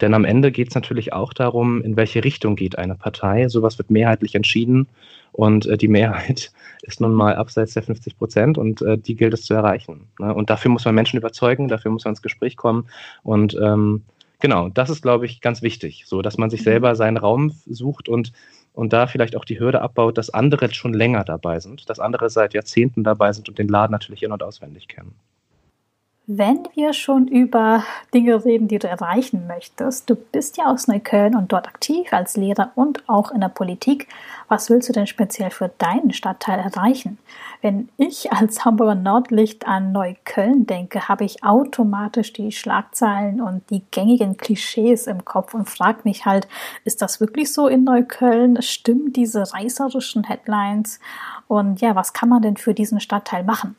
denn 0.00 0.14
am 0.14 0.24
Ende 0.24 0.50
geht 0.50 0.68
es 0.68 0.74
natürlich 0.74 1.12
auch 1.12 1.32
darum, 1.32 1.82
in 1.82 1.96
welche 1.96 2.24
Richtung 2.24 2.56
geht 2.56 2.78
eine 2.78 2.94
Partei. 2.94 3.48
Sowas 3.48 3.78
wird 3.78 3.90
mehrheitlich 3.90 4.34
entschieden 4.34 4.88
und 5.32 5.66
äh, 5.66 5.76
die 5.76 5.88
Mehrheit 5.88 6.52
ist 6.82 7.00
nun 7.00 7.12
mal 7.12 7.36
abseits 7.36 7.74
der 7.74 7.82
50 7.82 8.16
Prozent 8.18 8.58
und 8.58 8.82
äh, 8.82 8.98
die 8.98 9.14
gilt 9.14 9.34
es 9.34 9.44
zu 9.44 9.54
erreichen. 9.54 10.08
Ne? 10.18 10.34
Und 10.34 10.50
dafür 10.50 10.70
muss 10.70 10.84
man 10.84 10.94
Menschen 10.94 11.18
überzeugen, 11.18 11.68
dafür 11.68 11.90
muss 11.90 12.04
man 12.04 12.12
ins 12.12 12.22
Gespräch 12.22 12.56
kommen. 12.56 12.86
Und 13.22 13.56
ähm, 13.62 14.02
genau, 14.40 14.68
das 14.68 14.90
ist, 14.90 15.02
glaube 15.02 15.26
ich, 15.26 15.40
ganz 15.40 15.62
wichtig, 15.62 16.04
so 16.06 16.22
dass 16.22 16.38
man 16.38 16.50
sich 16.50 16.62
selber 16.62 16.94
seinen 16.94 17.16
Raum 17.16 17.52
sucht 17.66 18.08
und 18.08 18.32
und 18.74 18.94
da 18.94 19.06
vielleicht 19.06 19.36
auch 19.36 19.44
die 19.44 19.60
Hürde 19.60 19.82
abbaut, 19.82 20.16
dass 20.16 20.30
andere 20.30 20.72
schon 20.72 20.94
länger 20.94 21.24
dabei 21.24 21.60
sind, 21.60 21.90
dass 21.90 22.00
andere 22.00 22.30
seit 22.30 22.54
Jahrzehnten 22.54 23.04
dabei 23.04 23.32
sind 23.34 23.50
und 23.50 23.58
den 23.58 23.68
Laden 23.68 23.92
natürlich 23.92 24.22
in- 24.22 24.32
und 24.32 24.42
auswendig 24.42 24.88
kennen. 24.88 25.14
Wenn 26.28 26.68
wir 26.76 26.92
schon 26.92 27.26
über 27.26 27.82
Dinge 28.14 28.44
reden, 28.44 28.68
die 28.68 28.78
du 28.78 28.86
erreichen 28.86 29.48
möchtest, 29.48 30.08
du 30.08 30.14
bist 30.14 30.56
ja 30.56 30.66
aus 30.66 30.86
Neukölln 30.86 31.34
und 31.34 31.50
dort 31.50 31.66
aktiv 31.66 32.12
als 32.12 32.36
Lehrer 32.36 32.70
und 32.76 33.08
auch 33.08 33.32
in 33.32 33.40
der 33.40 33.48
Politik. 33.48 34.06
Was 34.46 34.70
willst 34.70 34.88
du 34.88 34.92
denn 34.92 35.08
speziell 35.08 35.50
für 35.50 35.72
deinen 35.78 36.12
Stadtteil 36.12 36.60
erreichen? 36.60 37.18
Wenn 37.60 37.88
ich 37.96 38.32
als 38.32 38.64
Hamburger 38.64 38.94
Nordlicht 38.94 39.66
an 39.66 39.90
Neukölln 39.90 40.64
denke, 40.64 41.08
habe 41.08 41.24
ich 41.24 41.42
automatisch 41.42 42.32
die 42.32 42.52
Schlagzeilen 42.52 43.40
und 43.40 43.68
die 43.70 43.82
gängigen 43.90 44.36
Klischees 44.36 45.08
im 45.08 45.24
Kopf 45.24 45.54
und 45.54 45.68
frage 45.68 46.02
mich 46.04 46.24
halt, 46.24 46.46
ist 46.84 47.02
das 47.02 47.18
wirklich 47.18 47.52
so 47.52 47.66
in 47.66 47.82
Neukölln? 47.82 48.62
Stimmen 48.62 49.12
diese 49.12 49.52
reißerischen 49.52 50.22
Headlines? 50.22 51.00
Und 51.48 51.80
ja, 51.80 51.96
was 51.96 52.12
kann 52.12 52.28
man 52.28 52.42
denn 52.42 52.56
für 52.56 52.74
diesen 52.74 53.00
Stadtteil 53.00 53.42
machen? 53.42 53.74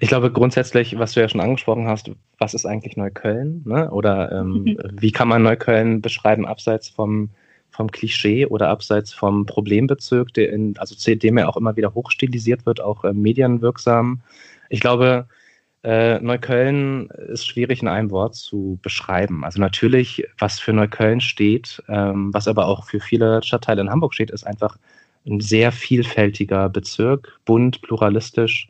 Ich 0.00 0.08
glaube 0.08 0.30
grundsätzlich, 0.30 0.98
was 0.98 1.12
du 1.12 1.20
ja 1.20 1.28
schon 1.28 1.40
angesprochen 1.40 1.88
hast, 1.88 2.10
was 2.38 2.54
ist 2.54 2.66
eigentlich 2.66 2.96
Neukölln? 2.96 3.62
Ne? 3.64 3.90
Oder 3.90 4.32
ähm, 4.32 4.62
mhm. 4.64 4.78
wie 4.92 5.12
kann 5.12 5.28
man 5.28 5.42
Neukölln 5.42 6.00
beschreiben, 6.00 6.46
abseits 6.46 6.88
vom 6.88 7.30
vom 7.70 7.90
Klischee 7.90 8.46
oder 8.46 8.68
abseits 8.68 9.12
vom 9.12 9.46
Problembezirk, 9.46 10.32
der 10.34 10.52
in, 10.52 10.76
also 10.78 10.96
dem 11.14 11.36
er 11.36 11.48
auch 11.48 11.56
immer 11.56 11.76
wieder 11.76 11.94
hochstilisiert 11.94 12.66
wird, 12.66 12.80
auch 12.80 13.04
äh, 13.04 13.12
medienwirksam. 13.12 14.20
Ich 14.68 14.80
glaube, 14.80 15.28
äh, 15.84 16.18
Neukölln 16.18 17.08
ist 17.28 17.46
schwierig 17.46 17.82
in 17.82 17.88
einem 17.88 18.10
Wort 18.10 18.34
zu 18.34 18.78
beschreiben. 18.82 19.44
Also 19.44 19.60
natürlich, 19.60 20.26
was 20.38 20.58
für 20.58 20.72
Neukölln 20.72 21.20
steht, 21.20 21.82
ähm, 21.88 22.34
was 22.34 22.48
aber 22.48 22.66
auch 22.66 22.84
für 22.84 23.00
viele 23.00 23.42
Stadtteile 23.44 23.82
in 23.82 23.90
Hamburg 23.90 24.14
steht, 24.14 24.30
ist 24.30 24.44
einfach 24.44 24.76
ein 25.26 25.40
sehr 25.40 25.70
vielfältiger 25.70 26.68
Bezirk, 26.68 27.38
bunt, 27.44 27.80
pluralistisch 27.82 28.68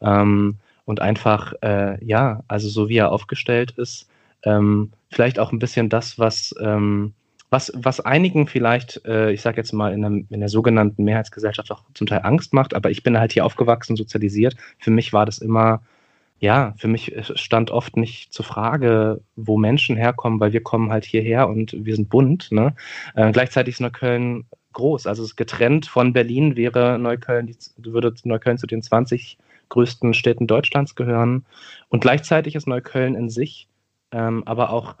ähm, 0.00 0.56
und 0.84 1.00
einfach, 1.00 1.52
äh, 1.62 2.04
ja, 2.04 2.42
also 2.48 2.68
so 2.68 2.88
wie 2.88 2.96
er 2.96 3.12
aufgestellt 3.12 3.72
ist, 3.72 4.08
ähm, 4.42 4.90
vielleicht 5.10 5.38
auch 5.38 5.52
ein 5.52 5.58
bisschen 5.58 5.88
das, 5.88 6.18
was, 6.18 6.54
ähm, 6.60 7.12
was, 7.50 7.72
was 7.74 8.00
einigen 8.00 8.46
vielleicht, 8.46 9.04
äh, 9.04 9.32
ich 9.32 9.42
sage 9.42 9.56
jetzt 9.56 9.72
mal, 9.72 9.92
in 9.92 10.02
der, 10.02 10.10
in 10.10 10.40
der 10.40 10.48
sogenannten 10.48 11.04
Mehrheitsgesellschaft 11.04 11.70
auch 11.70 11.82
zum 11.94 12.06
Teil 12.06 12.20
Angst 12.22 12.54
macht, 12.54 12.74
aber 12.74 12.90
ich 12.90 13.02
bin 13.02 13.18
halt 13.18 13.32
hier 13.32 13.44
aufgewachsen, 13.44 13.96
sozialisiert. 13.96 14.56
Für 14.78 14.90
mich 14.90 15.12
war 15.12 15.26
das 15.26 15.38
immer 15.38 15.82
ja, 16.40 16.74
für 16.78 16.88
mich 16.88 17.14
stand 17.34 17.70
oft 17.70 17.98
nicht 17.98 18.32
zur 18.32 18.46
Frage, 18.46 19.20
wo 19.36 19.58
Menschen 19.58 19.96
herkommen, 19.96 20.40
weil 20.40 20.54
wir 20.54 20.62
kommen 20.62 20.90
halt 20.90 21.04
hierher 21.04 21.48
und 21.48 21.76
wir 21.84 21.94
sind 21.94 22.08
bunt. 22.08 22.50
Ne? 22.50 22.74
Äh, 23.14 23.30
gleichzeitig 23.30 23.74
ist 23.74 23.80
Neukölln 23.80 24.46
groß. 24.72 25.06
Also 25.06 25.26
getrennt 25.36 25.86
von 25.86 26.14
Berlin 26.14 26.56
wäre 26.56 26.98
Neukölln, 26.98 27.46
die, 27.46 27.56
würde 27.76 28.14
Neukölln 28.24 28.56
zu 28.56 28.66
den 28.66 28.82
20 28.82 29.36
größten 29.70 30.14
Städten 30.14 30.46
Deutschlands 30.46 30.94
gehören. 30.94 31.46
Und 31.88 32.00
gleichzeitig 32.00 32.54
ist 32.54 32.68
Neukölln 32.68 33.14
in 33.14 33.30
sich 33.30 33.68
ähm, 34.12 34.42
aber 34.46 34.70
auch 34.70 34.96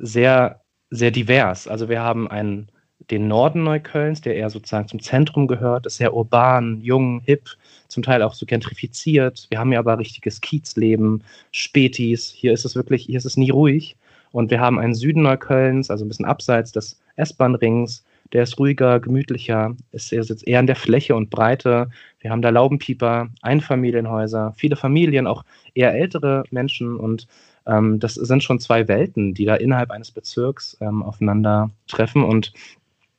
sehr, 0.00 0.60
sehr 0.90 1.10
divers. 1.10 1.68
Also 1.68 1.88
wir 1.88 2.00
haben 2.00 2.28
einen 2.28 2.68
den 3.10 3.28
Norden 3.28 3.62
Neuköllns, 3.62 4.20
der 4.20 4.36
eher 4.36 4.50
sozusagen 4.50 4.88
zum 4.88 5.00
Zentrum 5.00 5.46
gehört, 5.46 5.86
ist 5.86 5.96
sehr 5.96 6.14
urban, 6.14 6.80
jung, 6.82 7.20
hip, 7.24 7.48
zum 7.86 8.02
Teil 8.02 8.22
auch 8.22 8.34
so 8.34 8.44
gentrifiziert. 8.44 9.46
Wir 9.50 9.58
haben 9.58 9.72
ja 9.72 9.78
aber 9.78 9.98
richtiges 9.98 10.40
Kiezleben, 10.40 11.22
Spätis. 11.52 12.30
Hier 12.30 12.52
ist 12.52 12.64
es 12.64 12.74
wirklich, 12.74 13.04
hier 13.04 13.16
ist 13.16 13.24
es 13.24 13.36
nie 13.36 13.50
ruhig. 13.50 13.96
Und 14.32 14.50
wir 14.50 14.60
haben 14.60 14.78
einen 14.78 14.94
Süden 14.94 15.22
Neuköllns, 15.22 15.90
also 15.90 16.04
ein 16.04 16.08
bisschen 16.08 16.26
abseits 16.26 16.72
des 16.72 17.00
S-Bahn-Rings. 17.16 18.04
Der 18.32 18.42
ist 18.42 18.58
ruhiger, 18.58 19.00
gemütlicher, 19.00 19.74
ist 19.92 20.10
jetzt 20.10 20.46
eher 20.46 20.60
in 20.60 20.66
der 20.66 20.76
Fläche 20.76 21.16
und 21.16 21.30
Breite. 21.30 21.90
Wir 22.20 22.30
haben 22.30 22.42
da 22.42 22.50
Laubenpieper, 22.50 23.28
Einfamilienhäuser, 23.42 24.52
viele 24.56 24.76
Familien, 24.76 25.26
auch 25.26 25.44
eher 25.74 25.94
ältere 25.94 26.44
Menschen. 26.50 26.96
Und 26.96 27.26
ähm, 27.66 28.00
das 28.00 28.14
sind 28.14 28.42
schon 28.42 28.60
zwei 28.60 28.88
Welten, 28.88 29.34
die 29.34 29.44
da 29.44 29.54
innerhalb 29.54 29.90
eines 29.90 30.10
Bezirks 30.10 30.76
ähm, 30.80 31.02
aufeinander. 31.02 31.70
Und 32.14 32.52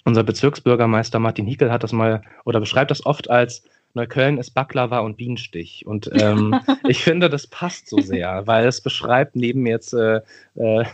unser 0.05 0.23
Bezirksbürgermeister 0.23 1.19
Martin 1.19 1.45
Hickel 1.45 1.71
hat 1.71 1.83
das 1.83 1.93
mal 1.93 2.21
oder 2.45 2.59
beschreibt 2.59 2.91
das 2.91 3.05
oft 3.05 3.29
als 3.29 3.63
Neukölln 3.93 4.37
ist 4.37 4.51
Baklava 4.51 4.99
und 4.99 5.17
Bienenstich. 5.17 5.85
Und 5.85 6.09
ähm, 6.13 6.59
ich 6.87 7.03
finde, 7.03 7.29
das 7.29 7.47
passt 7.47 7.89
so 7.89 7.99
sehr, 7.99 8.45
weil 8.47 8.67
es 8.67 8.81
beschreibt 8.81 9.35
neben 9.35 9.65
jetzt 9.65 9.93
äh, 9.93 10.21
äh, 10.55 10.85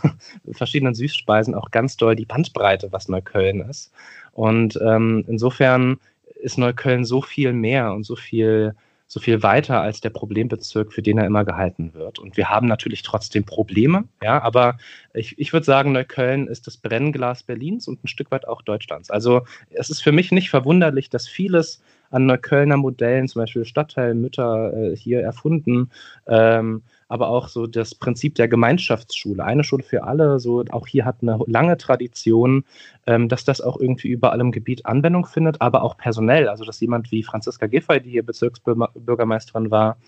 verschiedenen 0.52 0.94
Süßspeisen 0.94 1.54
auch 1.54 1.70
ganz 1.70 1.96
doll 1.96 2.16
die 2.16 2.24
Bandbreite, 2.24 2.92
was 2.92 3.08
Neukölln 3.08 3.60
ist. 3.60 3.92
Und 4.32 4.78
ähm, 4.82 5.24
insofern 5.28 5.98
ist 6.40 6.58
Neukölln 6.58 7.04
so 7.04 7.22
viel 7.22 7.52
mehr 7.52 7.92
und 7.92 8.04
so 8.04 8.16
viel 8.16 8.74
so 9.08 9.20
viel 9.20 9.42
weiter 9.42 9.80
als 9.80 10.00
der 10.00 10.10
Problembezirk, 10.10 10.92
für 10.92 11.02
den 11.02 11.18
er 11.18 11.26
immer 11.26 11.44
gehalten 11.44 11.94
wird. 11.94 12.18
Und 12.18 12.36
wir 12.36 12.50
haben 12.50 12.66
natürlich 12.66 13.02
trotzdem 13.02 13.44
Probleme, 13.44 14.04
ja, 14.22 14.42
aber 14.42 14.78
ich, 15.14 15.38
ich 15.38 15.52
würde 15.52 15.64
sagen, 15.64 15.92
Neukölln 15.92 16.48
ist 16.48 16.66
das 16.66 16.76
Brennglas 16.76 17.42
Berlins 17.44 17.86
und 17.86 18.02
ein 18.02 18.08
Stück 18.08 18.30
weit 18.30 18.48
auch 18.48 18.62
Deutschlands. 18.62 19.10
Also 19.10 19.42
es 19.70 19.90
ist 19.90 20.02
für 20.02 20.12
mich 20.12 20.32
nicht 20.32 20.50
verwunderlich, 20.50 21.08
dass 21.08 21.28
vieles 21.28 21.82
an 22.10 22.26
Neuköllner 22.26 22.76
Modellen, 22.76 23.28
zum 23.28 23.42
Beispiel 23.42 23.64
Stadtteilmütter 23.64 24.72
äh, 24.72 24.96
hier 24.96 25.20
erfunden, 25.20 25.90
ähm, 26.26 26.82
aber 27.08 27.28
auch 27.28 27.48
so 27.48 27.66
das 27.66 27.94
Prinzip 27.94 28.34
der 28.34 28.48
Gemeinschaftsschule, 28.48 29.44
eine 29.44 29.64
Schule 29.64 29.82
für 29.82 30.04
alle, 30.04 30.40
so 30.40 30.64
auch 30.70 30.86
hier 30.86 31.04
hat 31.04 31.16
eine 31.22 31.38
lange 31.46 31.76
Tradition, 31.76 32.64
ähm, 33.06 33.28
dass 33.28 33.44
das 33.44 33.60
auch 33.60 33.78
irgendwie 33.78 34.08
überall 34.08 34.40
im 34.40 34.52
Gebiet 34.52 34.86
Anwendung 34.86 35.26
findet, 35.26 35.60
aber 35.60 35.82
auch 35.82 35.96
personell, 35.96 36.48
also 36.48 36.64
dass 36.64 36.80
jemand 36.80 37.10
wie 37.12 37.22
Franziska 37.22 37.66
Giffey, 37.66 38.00
die 38.00 38.10
hier 38.10 38.26
Bezirksbürgermeisterin 38.26 39.70
war, 39.70 39.98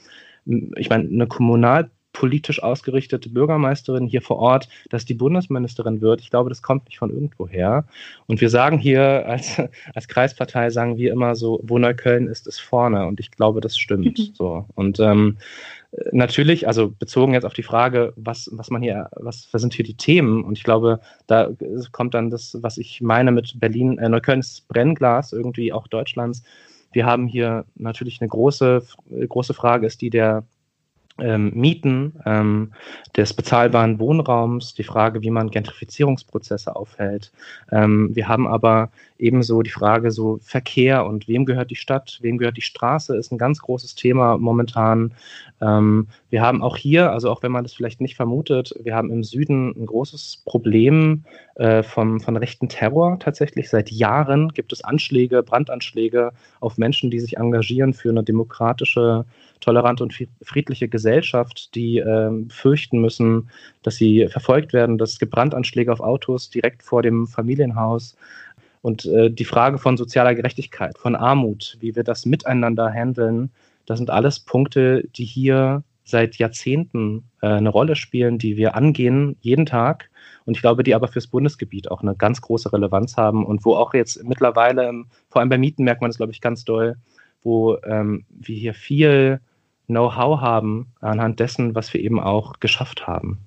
ich 0.44 0.88
meine, 0.88 1.08
eine 1.08 1.26
Kommunal 1.26 1.90
politisch 2.18 2.60
ausgerichtete 2.60 3.28
Bürgermeisterin 3.28 4.08
hier 4.08 4.22
vor 4.22 4.38
Ort, 4.38 4.68
dass 4.90 5.04
die 5.04 5.14
Bundesministerin 5.14 6.00
wird. 6.00 6.20
Ich 6.20 6.30
glaube, 6.30 6.48
das 6.48 6.62
kommt 6.62 6.86
nicht 6.86 6.98
von 6.98 7.10
irgendwoher. 7.10 7.84
Und 8.26 8.40
wir 8.40 8.50
sagen 8.50 8.76
hier 8.76 9.24
als, 9.24 9.62
als 9.94 10.08
Kreispartei, 10.08 10.68
sagen 10.70 10.96
wir 10.96 11.12
immer 11.12 11.36
so, 11.36 11.60
wo 11.62 11.78
Neukölln 11.78 12.26
ist, 12.26 12.48
ist 12.48 12.58
vorne. 12.58 13.06
Und 13.06 13.20
ich 13.20 13.30
glaube, 13.30 13.60
das 13.60 13.78
stimmt. 13.78 14.18
Mhm. 14.18 14.28
So. 14.38 14.66
Und 14.74 14.98
ähm, 15.00 15.36
natürlich, 16.12 16.66
also 16.66 16.90
bezogen 16.90 17.34
jetzt 17.34 17.44
auf 17.44 17.54
die 17.54 17.62
Frage, 17.62 18.12
was, 18.16 18.48
was 18.52 18.70
man 18.70 18.82
hier, 18.82 19.08
was, 19.12 19.48
was 19.52 19.62
sind 19.62 19.74
hier 19.74 19.84
die 19.84 19.96
Themen? 19.96 20.42
Und 20.44 20.58
ich 20.58 20.64
glaube, 20.64 21.00
da 21.28 21.50
kommt 21.92 22.14
dann 22.14 22.30
das, 22.30 22.56
was 22.60 22.78
ich 22.78 23.00
meine 23.00 23.30
mit 23.30 23.58
Berlin, 23.60 23.98
äh, 23.98 24.08
Neuköllns 24.08 24.62
Brennglas 24.62 25.32
irgendwie 25.32 25.72
auch 25.72 25.86
Deutschlands. 25.86 26.42
Wir 26.92 27.06
haben 27.06 27.28
hier 27.28 27.64
natürlich 27.76 28.20
eine 28.20 28.28
große, 28.28 28.82
große 29.28 29.54
Frage, 29.54 29.86
ist 29.86 30.00
die 30.00 30.10
der 30.10 30.44
ähm, 31.20 31.52
Mieten, 31.54 32.14
ähm, 32.26 32.72
des 33.16 33.34
bezahlbaren 33.34 33.98
Wohnraums, 33.98 34.74
die 34.74 34.84
Frage, 34.84 35.22
wie 35.22 35.30
man 35.30 35.50
Gentrifizierungsprozesse 35.50 36.74
aufhält. 36.74 37.32
Ähm, 37.72 38.14
wir 38.14 38.28
haben 38.28 38.46
aber 38.46 38.90
ebenso 39.18 39.62
die 39.62 39.70
Frage 39.70 40.10
so 40.10 40.38
Verkehr 40.42 41.04
und 41.04 41.28
wem 41.28 41.44
gehört 41.44 41.70
die 41.70 41.76
Stadt, 41.76 42.18
wem 42.22 42.38
gehört 42.38 42.56
die 42.56 42.62
Straße, 42.62 43.16
ist 43.16 43.32
ein 43.32 43.38
ganz 43.38 43.60
großes 43.60 43.94
Thema 43.94 44.38
momentan. 44.38 45.12
Ähm, 45.60 46.06
wir 46.30 46.42
haben 46.42 46.62
auch 46.62 46.76
hier, 46.76 47.10
also 47.10 47.30
auch 47.30 47.42
wenn 47.42 47.52
man 47.52 47.64
das 47.64 47.74
vielleicht 47.74 48.00
nicht 48.00 48.16
vermutet, 48.16 48.74
wir 48.82 48.94
haben 48.94 49.10
im 49.10 49.24
Süden 49.24 49.74
ein 49.76 49.86
großes 49.86 50.42
Problem 50.44 51.24
äh, 51.56 51.82
vom, 51.82 52.20
von 52.20 52.36
rechten 52.36 52.68
Terror 52.68 53.18
tatsächlich. 53.18 53.68
Seit 53.68 53.90
Jahren 53.90 54.50
gibt 54.50 54.72
es 54.72 54.84
Anschläge, 54.84 55.42
Brandanschläge 55.42 56.32
auf 56.60 56.78
Menschen, 56.78 57.10
die 57.10 57.20
sich 57.20 57.36
engagieren 57.36 57.94
für 57.94 58.10
eine 58.10 58.22
demokratische 58.22 59.24
tolerante 59.60 60.02
und 60.02 60.14
friedliche 60.42 60.88
Gesellschaft, 60.88 61.74
die 61.74 61.98
ähm, 61.98 62.48
fürchten 62.50 63.00
müssen, 63.00 63.50
dass 63.82 63.96
sie 63.96 64.28
verfolgt 64.28 64.72
werden. 64.72 65.00
Es 65.00 65.18
gibt 65.18 65.32
Brandanschläge 65.32 65.92
auf 65.92 66.00
Autos 66.00 66.50
direkt 66.50 66.82
vor 66.82 67.02
dem 67.02 67.26
Familienhaus. 67.26 68.16
Und 68.82 69.06
äh, 69.06 69.30
die 69.30 69.44
Frage 69.44 69.78
von 69.78 69.96
sozialer 69.96 70.34
Gerechtigkeit, 70.34 70.98
von 70.98 71.16
Armut, 71.16 71.76
wie 71.80 71.96
wir 71.96 72.04
das 72.04 72.26
miteinander 72.26 72.90
handeln, 72.90 73.50
das 73.86 73.98
sind 73.98 74.10
alles 74.10 74.40
Punkte, 74.40 75.04
die 75.16 75.24
hier 75.24 75.82
seit 76.04 76.36
Jahrzehnten 76.36 77.24
äh, 77.42 77.48
eine 77.48 77.68
Rolle 77.68 77.96
spielen, 77.96 78.38
die 78.38 78.56
wir 78.56 78.74
angehen, 78.74 79.36
jeden 79.40 79.66
Tag. 79.66 80.10
Und 80.46 80.56
ich 80.56 80.62
glaube, 80.62 80.82
die 80.82 80.94
aber 80.94 81.08
fürs 81.08 81.26
Bundesgebiet 81.26 81.90
auch 81.90 82.00
eine 82.00 82.14
ganz 82.14 82.40
große 82.40 82.72
Relevanz 82.72 83.16
haben 83.16 83.44
und 83.44 83.64
wo 83.64 83.74
auch 83.74 83.92
jetzt 83.92 84.24
mittlerweile, 84.24 85.04
vor 85.28 85.40
allem 85.40 85.50
bei 85.50 85.58
Mieten 85.58 85.84
merkt 85.84 86.00
man 86.00 86.10
das, 86.10 86.16
glaube 86.16 86.32
ich, 86.32 86.40
ganz 86.40 86.64
doll, 86.64 86.96
wo 87.42 87.76
ähm, 87.84 88.24
wir 88.30 88.56
hier 88.56 88.74
viel 88.74 89.40
Know-how 89.88 90.40
haben 90.40 90.92
anhand 91.00 91.40
dessen, 91.40 91.74
was 91.74 91.92
wir 91.92 92.00
eben 92.00 92.20
auch 92.20 92.60
geschafft 92.60 93.06
haben. 93.06 93.38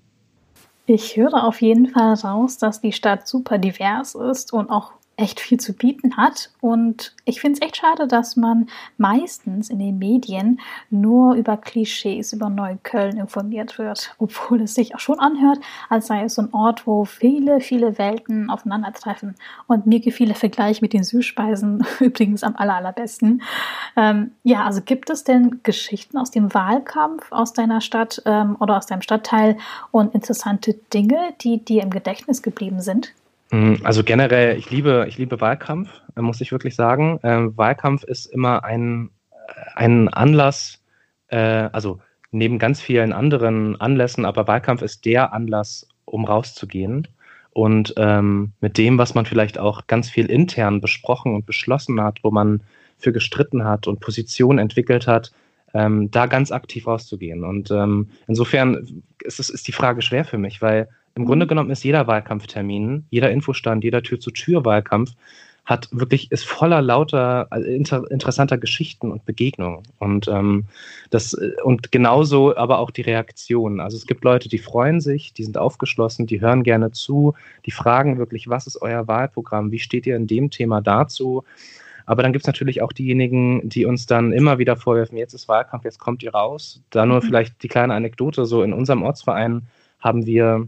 Ich 0.85 1.15
höre 1.15 1.45
auf 1.45 1.61
jeden 1.61 1.87
Fall 1.87 2.15
raus, 2.15 2.57
dass 2.57 2.81
die 2.81 2.91
Stadt 2.91 3.27
super 3.27 3.57
divers 3.57 4.15
ist 4.15 4.51
und 4.51 4.69
auch 4.69 4.91
echt 5.21 5.39
viel 5.39 5.59
zu 5.59 5.73
bieten 5.73 6.17
hat. 6.17 6.49
Und 6.59 7.15
ich 7.25 7.39
finde 7.39 7.59
es 7.59 7.65
echt 7.65 7.77
schade, 7.77 8.07
dass 8.07 8.35
man 8.35 8.67
meistens 8.97 9.69
in 9.69 9.77
den 9.77 9.99
Medien 9.99 10.59
nur 10.89 11.35
über 11.35 11.57
Klischees 11.57 12.33
über 12.33 12.49
Neukölln 12.49 13.17
informiert 13.17 13.77
wird, 13.77 14.15
obwohl 14.17 14.61
es 14.61 14.73
sich 14.73 14.95
auch 14.95 14.99
schon 14.99 15.19
anhört, 15.19 15.59
als 15.89 16.07
sei 16.07 16.23
es 16.23 16.35
so 16.35 16.41
ein 16.41 16.53
Ort, 16.53 16.87
wo 16.87 17.05
viele, 17.05 17.61
viele 17.61 17.99
Welten 17.99 18.49
aufeinandertreffen. 18.49 19.35
Und 19.67 19.85
mir 19.85 19.99
gefiel 19.99 20.27
der 20.27 20.35
Vergleich 20.35 20.81
mit 20.81 20.93
den 20.93 21.03
Süßspeisen 21.03 21.85
übrigens 21.99 22.43
am 22.43 22.55
aller, 22.55 22.75
allerbesten. 22.75 23.43
Ähm, 23.95 24.31
ja, 24.43 24.65
also 24.65 24.81
gibt 24.81 25.11
es 25.11 25.23
denn 25.23 25.59
Geschichten 25.61 26.17
aus 26.17 26.31
dem 26.31 26.53
Wahlkampf 26.53 27.31
aus 27.31 27.53
deiner 27.53 27.81
Stadt 27.81 28.23
ähm, 28.25 28.57
oder 28.59 28.77
aus 28.77 28.87
deinem 28.87 29.03
Stadtteil 29.03 29.57
und 29.91 30.15
interessante 30.15 30.73
Dinge, 30.93 31.33
die 31.41 31.63
dir 31.63 31.83
im 31.83 31.91
Gedächtnis 31.91 32.41
geblieben 32.41 32.81
sind? 32.81 33.13
Mm, 33.51 33.75
also 33.83 34.03
generell, 34.03 34.57
ich 34.57 34.71
liebe, 34.71 35.05
ich 35.07 35.17
liebe 35.17 35.39
Wahlkampf, 35.41 35.89
äh, 36.15 36.21
muss 36.21 36.41
ich 36.41 36.51
wirklich 36.51 36.75
sagen. 36.75 37.19
Ähm, 37.23 37.55
Wahlkampf 37.57 38.03
ist 38.03 38.25
immer 38.25 38.63
ein, 38.63 39.11
äh, 39.31 39.53
ein 39.75 40.09
Anlass, 40.09 40.81
äh, 41.27 41.37
also 41.37 41.99
neben 42.31 42.59
ganz 42.59 42.81
vielen 42.81 43.13
anderen 43.13 43.79
Anlässen, 43.79 44.25
aber 44.25 44.47
Wahlkampf 44.47 44.81
ist 44.81 45.05
der 45.05 45.33
Anlass, 45.33 45.87
um 46.05 46.25
rauszugehen 46.25 47.07
und 47.51 47.93
ähm, 47.97 48.53
mit 48.61 48.77
dem, 48.77 48.97
was 48.97 49.13
man 49.13 49.25
vielleicht 49.25 49.59
auch 49.59 49.87
ganz 49.87 50.09
viel 50.09 50.27
intern 50.27 50.81
besprochen 50.81 51.35
und 51.35 51.45
beschlossen 51.45 52.01
hat, 52.01 52.19
wo 52.23 52.31
man 52.31 52.63
für 52.97 53.11
gestritten 53.11 53.65
hat 53.65 53.87
und 53.87 53.99
Positionen 53.99 54.59
entwickelt 54.59 55.07
hat, 55.07 55.31
ähm, 55.73 56.11
da 56.11 56.27
ganz 56.27 56.51
aktiv 56.51 56.87
rauszugehen. 56.87 57.43
Und 57.43 57.71
ähm, 57.71 58.09
insofern 58.27 59.03
ist, 59.23 59.39
ist 59.39 59.67
die 59.67 59.71
Frage 59.73 60.01
schwer 60.01 60.23
für 60.23 60.37
mich, 60.37 60.61
weil 60.61 60.87
Im 61.15 61.25
Grunde 61.25 61.47
genommen 61.47 61.71
ist 61.71 61.83
jeder 61.83 62.07
Wahlkampftermin, 62.07 63.05
jeder 63.09 63.31
Infostand, 63.31 63.83
jeder 63.83 64.01
Tür-zu-Tür-Wahlkampf 64.01 65.11
hat 65.65 65.89
wirklich, 65.91 66.31
ist 66.31 66.45
voller 66.45 66.81
lauter 66.81 67.47
also 67.51 67.67
inter, 67.67 68.09
interessanter 68.09 68.57
Geschichten 68.57 69.11
und 69.11 69.25
Begegnungen. 69.25 69.83
Und 69.99 70.27
ähm, 70.27 70.65
das, 71.11 71.35
und 71.63 71.91
genauso 71.91 72.55
aber 72.57 72.79
auch 72.79 72.91
die 72.91 73.03
Reaktionen. 73.03 73.79
Also 73.79 73.95
es 73.95 74.07
gibt 74.07 74.23
Leute, 74.23 74.49
die 74.49 74.57
freuen 74.57 75.01
sich, 75.01 75.33
die 75.33 75.43
sind 75.43 75.57
aufgeschlossen, 75.57 76.25
die 76.25 76.41
hören 76.41 76.63
gerne 76.63 76.91
zu, 76.91 77.35
die 77.65 77.71
fragen 77.71 78.17
wirklich, 78.17 78.49
was 78.49 78.65
ist 78.65 78.81
euer 78.81 79.07
Wahlprogramm, 79.07 79.71
wie 79.71 79.79
steht 79.79 80.07
ihr 80.07 80.15
in 80.15 80.27
dem 80.27 80.49
Thema 80.49 80.81
dazu? 80.81 81.43
Aber 82.07 82.23
dann 82.23 82.33
gibt 82.33 82.43
es 82.43 82.47
natürlich 82.47 82.81
auch 82.81 82.91
diejenigen, 82.91 83.69
die 83.69 83.85
uns 83.85 84.07
dann 84.07 84.33
immer 84.33 84.57
wieder 84.57 84.75
vorwerfen, 84.75 85.17
jetzt 85.17 85.33
ist 85.33 85.47
Wahlkampf, 85.47 85.85
jetzt 85.85 85.99
kommt 85.99 86.23
ihr 86.23 86.33
raus. 86.33 86.81
Da 86.89 87.05
nur 87.05 87.17
mhm. 87.17 87.21
vielleicht 87.21 87.63
die 87.63 87.67
kleine 87.67 87.93
Anekdote, 87.93 88.45
so 88.45 88.63
in 88.63 88.73
unserem 88.73 89.03
Ortsverein 89.03 89.67
haben 89.99 90.25
wir 90.25 90.67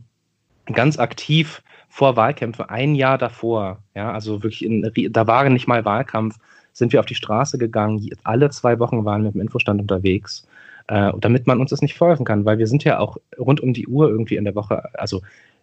ganz 0.65 0.97
aktiv 0.99 1.61
vor 1.89 2.15
Wahlkämpfe, 2.15 2.69
ein 2.69 2.95
Jahr 2.95 3.17
davor, 3.17 3.79
ja, 3.95 4.11
also 4.11 4.41
wirklich, 4.41 4.65
in, 4.65 4.89
da 5.11 5.27
war 5.27 5.47
nicht 5.49 5.67
mal 5.67 5.85
Wahlkampf, 5.85 6.37
sind 6.71 6.91
wir 6.91 6.99
auf 6.99 7.05
die 7.05 7.15
Straße 7.15 7.57
gegangen, 7.57 8.09
alle 8.23 8.49
zwei 8.49 8.79
Wochen 8.79 9.05
waren 9.05 9.21
wir 9.21 9.27
mit 9.27 9.35
dem 9.35 9.41
Infostand 9.41 9.79
unterwegs, 9.79 10.47
äh, 10.87 11.11
damit 11.19 11.45
man 11.45 11.59
uns 11.59 11.69
das 11.69 11.81
nicht 11.81 11.95
vorwerfen 11.95 12.25
kann, 12.25 12.45
weil 12.45 12.57
wir 12.57 12.67
sind 12.67 12.83
ja 12.83 12.99
auch 12.99 13.17
rund 13.37 13.61
um 13.61 13.73
die 13.73 13.87
Uhr 13.87 14.09
irgendwie 14.09 14.37
in 14.37 14.43
der 14.43 14.55
Woche, 14.55 14.83
also 14.99 15.21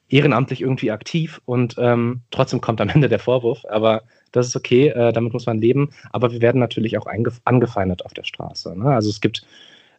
ehrenamtlich 0.08 0.60
irgendwie 0.60 0.90
aktiv 0.90 1.40
und 1.46 1.76
ähm, 1.78 2.20
trotzdem 2.30 2.60
kommt 2.60 2.80
am 2.80 2.88
Ende 2.88 3.08
der 3.08 3.18
Vorwurf, 3.18 3.64
aber 3.68 4.02
das 4.32 4.46
ist 4.46 4.56
okay, 4.56 4.88
äh, 4.88 5.12
damit 5.12 5.32
muss 5.32 5.46
man 5.46 5.58
leben, 5.58 5.90
aber 6.12 6.32
wir 6.32 6.40
werden 6.40 6.60
natürlich 6.60 6.98
auch 6.98 7.06
angefeindet 7.44 8.04
auf 8.04 8.14
der 8.14 8.24
Straße. 8.24 8.78
Ne? 8.78 8.86
Also 8.86 9.08
es 9.08 9.20
gibt 9.20 9.44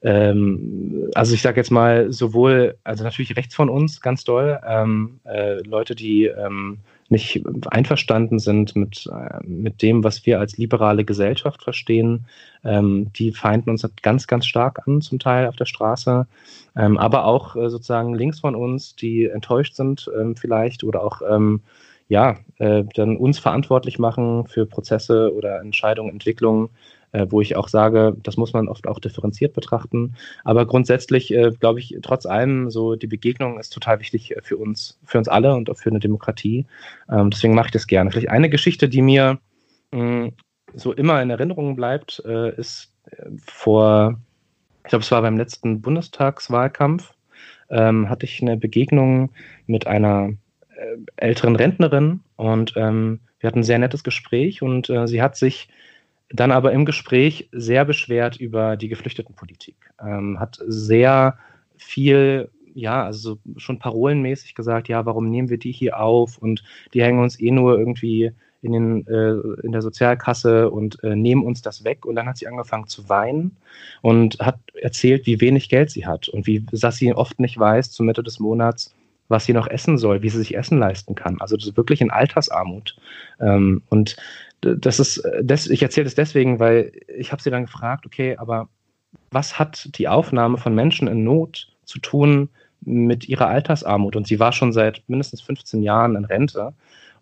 ähm, 0.04 1.10
also 1.14 1.34
ich 1.34 1.42
sage 1.42 1.58
jetzt 1.60 1.72
mal 1.72 2.12
sowohl, 2.12 2.78
also 2.84 3.04
natürlich 3.04 3.36
rechts 3.36 3.56
von 3.56 3.70
uns 3.70 4.02
ganz 4.02 4.24
doll, 4.24 4.60
ähm, 4.68 5.20
äh, 5.26 5.62
Leute, 5.62 5.96
die 5.96 6.26
ähm, 6.26 6.80
nicht 7.10 7.44
einverstanden 7.70 8.40
sind 8.40 8.76
mit, 8.76 9.08
äh, 9.12 9.46
mit 9.46 9.82
dem, 9.82 10.04
was 10.04 10.26
wir 10.26 10.40
als 10.40 10.58
liberale 10.58 11.06
Gesellschaft 11.06 11.62
verstehen, 11.64 12.26
ähm, 12.64 13.12
die 13.14 13.32
feinden 13.32 13.70
uns 13.70 13.88
ganz, 14.02 14.28
ganz 14.28 14.46
stark 14.46 14.88
an, 14.88 15.02
zum 15.02 15.20
Teil 15.20 15.48
auf 15.48 15.56
der 15.56 15.66
Straße, 15.66 16.26
ähm, 16.76 16.98
aber 16.98 17.26
auch 17.26 17.56
äh, 17.56 17.70
sozusagen 17.70 18.16
links 18.16 18.40
von 18.40 18.56
uns, 18.56 18.96
die 18.96 19.26
enttäuscht 19.26 19.76
sind 19.76 20.10
ähm, 20.18 20.36
vielleicht 20.36 20.84
oder 20.84 21.04
auch 21.04 21.22
ja, 22.12 22.36
äh, 22.58 22.84
dann 22.94 23.16
uns 23.16 23.40
verantwortlich 23.40 23.98
machen 23.98 24.46
für 24.46 24.66
Prozesse 24.66 25.34
oder 25.34 25.62
Entscheidungen, 25.62 26.12
Entwicklungen, 26.12 26.68
äh, 27.12 27.28
wo 27.30 27.42
ich 27.42 27.56
auch 27.56 27.68
sage, 27.68 28.16
das 28.24 28.38
muss 28.38 28.54
man 28.54 28.68
oft 28.68 28.88
auch 28.88 29.00
differenziert 29.00 29.54
betrachten. 29.54 30.16
Aber 30.44 30.66
grundsätzlich 30.66 31.34
äh, 31.34 31.52
glaube 31.60 31.80
ich, 31.80 31.98
trotz 32.02 32.26
allem, 32.26 32.70
so 32.70 32.96
die 32.96 33.08
Begegnung 33.08 33.60
ist 33.60 33.72
total 33.72 34.00
wichtig 34.00 34.36
für 34.44 34.58
uns, 34.58 35.00
für 35.04 35.18
uns 35.18 35.28
alle 35.28 35.54
und 35.56 35.70
auch 35.70 35.78
für 35.78 35.90
eine 35.90 36.00
Demokratie. 36.00 36.66
Ähm, 37.10 37.30
deswegen 37.30 37.56
mache 37.56 37.68
ich 37.68 37.74
das 37.74 37.88
gerne. 37.88 38.12
Vielleicht 38.12 38.30
eine 38.30 38.50
Geschichte, 38.50 38.90
die 38.90 39.02
mir 39.02 39.40
mh, 39.92 40.02
mm, 40.02 40.34
so 40.74 40.94
immer 40.94 41.22
in 41.22 41.30
Erinnerung 41.30 41.76
bleibt, 41.76 42.24
äh, 42.26 42.56
ist 42.56 42.94
äh, 43.06 43.26
vor, 43.46 44.20
ich 44.84 44.90
glaube, 44.90 45.04
es 45.04 45.12
war 45.12 45.22
beim 45.22 45.38
letzten 45.38 45.82
Bundestagswahlkampf, 45.82 47.14
ähm, 47.70 48.10
hatte 48.10 48.26
ich 48.26 48.42
eine 48.42 48.58
Begegnung 48.58 49.32
mit 49.66 49.88
einer 49.88 50.30
äh, 50.76 50.98
älteren 51.18 51.56
Rentnerin 51.56 52.22
und 52.38 52.74
ähm, 52.76 53.20
wir 53.40 53.48
hatten 53.48 53.60
ein 53.60 53.64
sehr 53.64 53.80
nettes 53.80 54.04
Gespräch 54.04 54.62
und 54.62 54.90
äh, 54.90 55.08
sie 55.08 55.22
hat 55.22 55.36
sich 55.36 55.68
dann 56.34 56.52
aber 56.52 56.72
im 56.72 56.86
Gespräch 56.86 57.50
sehr 57.52 57.86
beschwert 57.86 58.38
über 58.38 58.78
die 58.78 58.88
Geflüchtetenpolitik. 58.88 59.76
Ähm, 60.02 60.40
hat 60.40 60.60
sehr 60.66 61.38
viel, 61.78 62.50
ja, 62.74 63.04
also 63.04 63.38
schon 63.58 63.80
parolenmäßig 63.80 64.56
gesagt, 64.56 64.88
ja, 64.88 65.06
warum 65.06 65.30
nehmen 65.30 65.50
wir 65.50 65.58
die 65.58 65.72
hier 65.72 66.00
auf 66.00 66.38
und 66.38 66.64
die 66.94 67.02
hängen 67.02 67.20
uns 67.20 67.40
eh 67.40 67.52
nur 67.52 67.78
irgendwie 67.78 68.32
in, 68.62 68.74
den, 68.74 69.08
äh, 69.08 69.64
in 69.64 69.72
der 69.72 69.82
Sozialkasse 69.82 70.70
und 70.70 71.04
äh, 71.04 71.16
nehmen 71.16 71.44
uns 71.44 71.62
das 71.62 71.84
weg. 71.84 72.06
Und 72.06 72.16
dann 72.16 72.28
hat 72.28 72.38
sie 72.38 72.48
angefangen 72.48 72.88
zu 72.88 73.10
weinen 73.10 73.58
und 74.02 74.40
hat 74.40 74.60
erzählt, 74.76 75.26
wie 75.26 75.42
wenig 75.42 75.70
Geld 75.70 75.90
sie 75.90 76.06
hat 76.06 76.30
und 76.30 76.46
wie, 76.48 76.66
dass 76.72 76.98
sie 76.98 77.14
oft 77.14 77.40
nicht 77.40 77.58
weiß, 77.58 77.92
zur 77.92 78.06
Mitte 78.06 78.24
des 78.24 78.40
Monats, 78.40 78.94
was 79.30 79.46
sie 79.46 79.54
noch 79.54 79.68
essen 79.68 79.98
soll, 79.98 80.22
wie 80.22 80.30
sie 80.30 80.38
sich 80.38 80.56
Essen 80.56 80.78
leisten 80.78 81.16
kann. 81.16 81.40
Also 81.40 81.56
das 81.58 81.68
ist 81.68 81.78
wirklich 81.78 82.02
in 82.02 82.12
Altersarmut. 82.12 82.96
Ähm, 83.40 83.82
und 83.90 84.16
das 84.62 85.00
ist, 85.00 85.24
das, 85.42 85.68
ich 85.68 85.82
erzähle 85.82 86.06
das 86.06 86.16
deswegen, 86.16 86.60
weil 86.60 86.92
ich 87.08 87.32
habe 87.32 87.42
sie 87.42 87.50
dann 87.50 87.66
gefragt, 87.66 88.06
okay, 88.06 88.38
aber 88.38 88.70
was 89.32 89.58
hat 89.60 89.98
die 89.98 90.08
Aufnahme 90.08 90.58
von 90.58 90.76
Menschen 90.76 91.08
in 91.08 91.24
Not 91.24 91.72
zu 91.84 92.00
tun 92.00 92.50
mit 92.82 93.28
ihrer 93.28 93.48
Altersarmut? 93.48 94.16
Und 94.16 94.28
sie 94.28 94.40
war 94.40 94.52
schon 94.52 94.72
seit 94.72 95.04
mindestens 95.08 95.42
15 95.42 95.82
Jahren 95.82 96.16
in 96.16 96.26
Rente. 96.26 96.74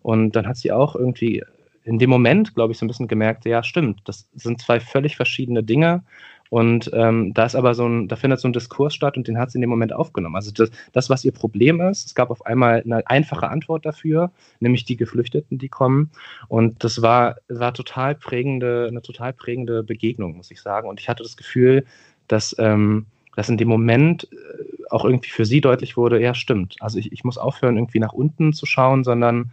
Und 0.02 0.36
dann 0.36 0.46
hat 0.46 0.56
sie 0.56 0.72
auch 0.72 0.94
irgendwie 0.94 1.42
in 1.84 1.98
dem 1.98 2.10
Moment, 2.10 2.54
glaube 2.54 2.72
ich, 2.72 2.78
so 2.78 2.84
ein 2.84 2.88
bisschen 2.88 3.08
gemerkt, 3.08 3.44
ja, 3.46 3.62
stimmt, 3.62 4.02
das 4.04 4.28
sind 4.34 4.60
zwei 4.60 4.80
völlig 4.80 5.16
verschiedene 5.16 5.62
Dinge. 5.62 6.02
Und 6.50 6.90
ähm, 6.92 7.32
da 7.32 7.46
ist 7.46 7.54
aber 7.54 7.74
so 7.74 7.88
ein, 7.88 8.08
da 8.08 8.16
findet 8.16 8.40
so 8.40 8.48
ein 8.48 8.52
Diskurs 8.52 8.92
statt 8.92 9.16
und 9.16 9.28
den 9.28 9.38
hat 9.38 9.52
sie 9.52 9.58
in 9.58 9.60
dem 9.60 9.70
Moment 9.70 9.92
aufgenommen. 9.92 10.34
Also 10.34 10.50
das, 10.50 10.70
das, 10.92 11.08
was 11.08 11.24
ihr 11.24 11.32
Problem 11.32 11.80
ist, 11.80 12.06
es 12.06 12.14
gab 12.16 12.30
auf 12.30 12.44
einmal 12.44 12.82
eine 12.84 13.06
einfache 13.06 13.48
Antwort 13.48 13.86
dafür, 13.86 14.32
nämlich 14.58 14.84
die 14.84 14.96
Geflüchteten, 14.96 15.58
die 15.58 15.68
kommen. 15.68 16.10
Und 16.48 16.82
das 16.82 17.02
war, 17.02 17.36
war 17.48 17.72
total 17.72 18.16
prägende, 18.16 18.88
eine 18.88 19.00
total 19.00 19.32
prägende 19.32 19.84
Begegnung, 19.84 20.36
muss 20.36 20.50
ich 20.50 20.60
sagen. 20.60 20.88
Und 20.88 21.00
ich 21.00 21.08
hatte 21.08 21.22
das 21.22 21.36
Gefühl, 21.36 21.86
dass, 22.26 22.56
ähm, 22.58 23.06
dass 23.36 23.48
in 23.48 23.56
dem 23.56 23.68
Moment 23.68 24.28
äh, 24.32 24.90
auch 24.90 25.04
irgendwie 25.04 25.30
für 25.30 25.44
sie 25.44 25.60
deutlich 25.60 25.96
wurde, 25.96 26.20
ja, 26.20 26.34
stimmt. 26.34 26.74
Also 26.80 26.98
ich, 26.98 27.12
ich 27.12 27.22
muss 27.22 27.38
aufhören, 27.38 27.76
irgendwie 27.76 28.00
nach 28.00 28.12
unten 28.12 28.52
zu 28.52 28.66
schauen, 28.66 29.04
sondern 29.04 29.52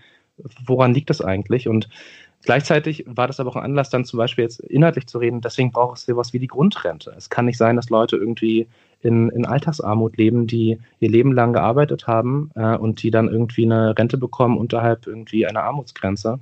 woran 0.66 0.94
liegt 0.94 1.10
das 1.10 1.22
eigentlich? 1.22 1.68
Und 1.68 1.90
Gleichzeitig 2.48 3.04
war 3.06 3.28
das 3.28 3.42
aber 3.42 3.50
auch 3.50 3.56
ein 3.58 3.66
Anlass, 3.66 3.90
dann 3.90 4.06
zum 4.06 4.20
Beispiel 4.20 4.46
jetzt 4.46 4.62
inhaltlich 4.62 5.06
zu 5.06 5.18
reden, 5.18 5.42
deswegen 5.42 5.74
braucht 5.74 5.98
es 5.98 6.06
sowas 6.06 6.32
wie 6.32 6.40
die 6.40 6.48
Grundrente. 6.48 7.14
Es 7.18 7.30
kann 7.30 7.44
nicht 7.44 7.58
sein, 7.58 7.76
dass 7.76 7.90
Leute 7.90 8.16
irgendwie 8.16 8.70
in, 9.02 9.28
in 9.32 9.46
Alltagsarmut 9.46 10.16
leben, 10.16 10.48
die 10.48 10.80
ihr 11.02 11.10
Leben 11.10 11.34
lang 11.34 11.52
gearbeitet 11.52 12.08
haben 12.08 12.50
äh, 12.56 12.78
und 12.78 13.04
die 13.04 13.12
dann 13.12 13.28
irgendwie 13.28 13.66
eine 13.66 13.98
Rente 13.98 14.18
bekommen 14.18 14.58
unterhalb 14.58 15.08
irgendwie 15.08 15.46
einer 15.46 15.66
Armutsgrenze. 15.66 16.40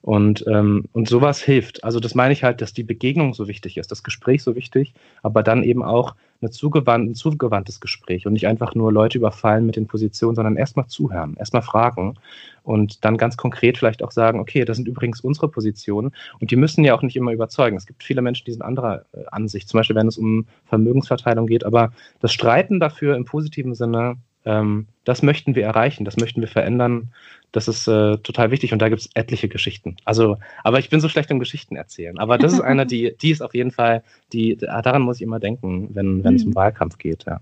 Und, 0.00 0.44
ähm, 0.46 0.84
und 0.92 1.08
sowas 1.08 1.42
hilft. 1.42 1.82
Also 1.84 2.00
das 2.00 2.14
meine 2.14 2.32
ich 2.32 2.44
halt, 2.44 2.60
dass 2.60 2.72
die 2.72 2.84
Begegnung 2.84 3.34
so 3.34 3.48
wichtig 3.48 3.76
ist, 3.78 3.90
das 3.90 4.02
Gespräch 4.02 4.42
so 4.42 4.54
wichtig, 4.54 4.94
aber 5.22 5.42
dann 5.42 5.62
eben 5.62 5.82
auch 5.82 6.14
eine 6.40 6.50
zugewandt, 6.50 7.10
ein 7.10 7.14
zugewandtes 7.14 7.80
Gespräch 7.80 8.26
und 8.26 8.32
nicht 8.32 8.46
einfach 8.46 8.74
nur 8.74 8.92
Leute 8.92 9.18
überfallen 9.18 9.66
mit 9.66 9.76
den 9.76 9.88
Positionen, 9.88 10.36
sondern 10.36 10.56
erstmal 10.56 10.86
zuhören, 10.86 11.36
erstmal 11.36 11.62
fragen 11.62 12.14
und 12.62 13.04
dann 13.04 13.16
ganz 13.16 13.36
konkret 13.36 13.76
vielleicht 13.76 14.04
auch 14.04 14.12
sagen, 14.12 14.38
okay, 14.38 14.64
das 14.64 14.76
sind 14.76 14.86
übrigens 14.86 15.20
unsere 15.20 15.48
Positionen 15.48 16.12
und 16.40 16.50
die 16.50 16.56
müssen 16.56 16.84
ja 16.84 16.94
auch 16.94 17.02
nicht 17.02 17.16
immer 17.16 17.32
überzeugen. 17.32 17.76
Es 17.76 17.86
gibt 17.86 18.04
viele 18.04 18.22
Menschen, 18.22 18.44
die 18.44 18.52
sind 18.52 18.62
anderer 18.62 19.04
äh, 19.12 19.24
Ansicht, 19.32 19.68
zum 19.68 19.78
Beispiel 19.78 19.96
wenn 19.96 20.06
es 20.06 20.18
um 20.18 20.46
Vermögensverteilung 20.66 21.46
geht, 21.46 21.64
aber 21.64 21.92
das 22.20 22.32
Streiten 22.32 22.78
dafür 22.78 23.16
im 23.16 23.24
positiven 23.24 23.74
Sinne 23.74 24.16
ähm, 24.48 24.86
das 25.04 25.22
möchten 25.22 25.54
wir 25.54 25.64
erreichen, 25.64 26.04
das 26.04 26.16
möchten 26.16 26.40
wir 26.40 26.48
verändern. 26.48 27.12
Das 27.52 27.68
ist 27.68 27.86
äh, 27.86 28.16
total 28.18 28.50
wichtig 28.50 28.72
und 28.72 28.80
da 28.80 28.88
gibt 28.88 29.02
es 29.02 29.10
etliche 29.14 29.48
Geschichten. 29.48 29.96
Also, 30.04 30.36
aber 30.64 30.78
ich 30.78 30.90
bin 30.90 31.00
so 31.00 31.08
schlecht 31.08 31.30
im 31.30 31.38
Geschichten 31.38 31.76
erzählen. 31.76 32.18
Aber 32.18 32.38
das 32.38 32.54
ist 32.54 32.60
eine, 32.60 32.86
die, 32.86 33.14
die 33.20 33.30
ist 33.30 33.42
auf 33.42 33.54
jeden 33.54 33.70
Fall, 33.70 34.02
die, 34.32 34.56
daran 34.56 35.02
muss 35.02 35.16
ich 35.16 35.22
immer 35.22 35.38
denken, 35.38 35.90
wenn, 35.94 36.24
es 36.34 36.44
um 36.44 36.50
mhm. 36.50 36.54
Wahlkampf 36.54 36.98
geht, 36.98 37.24
ja. 37.26 37.40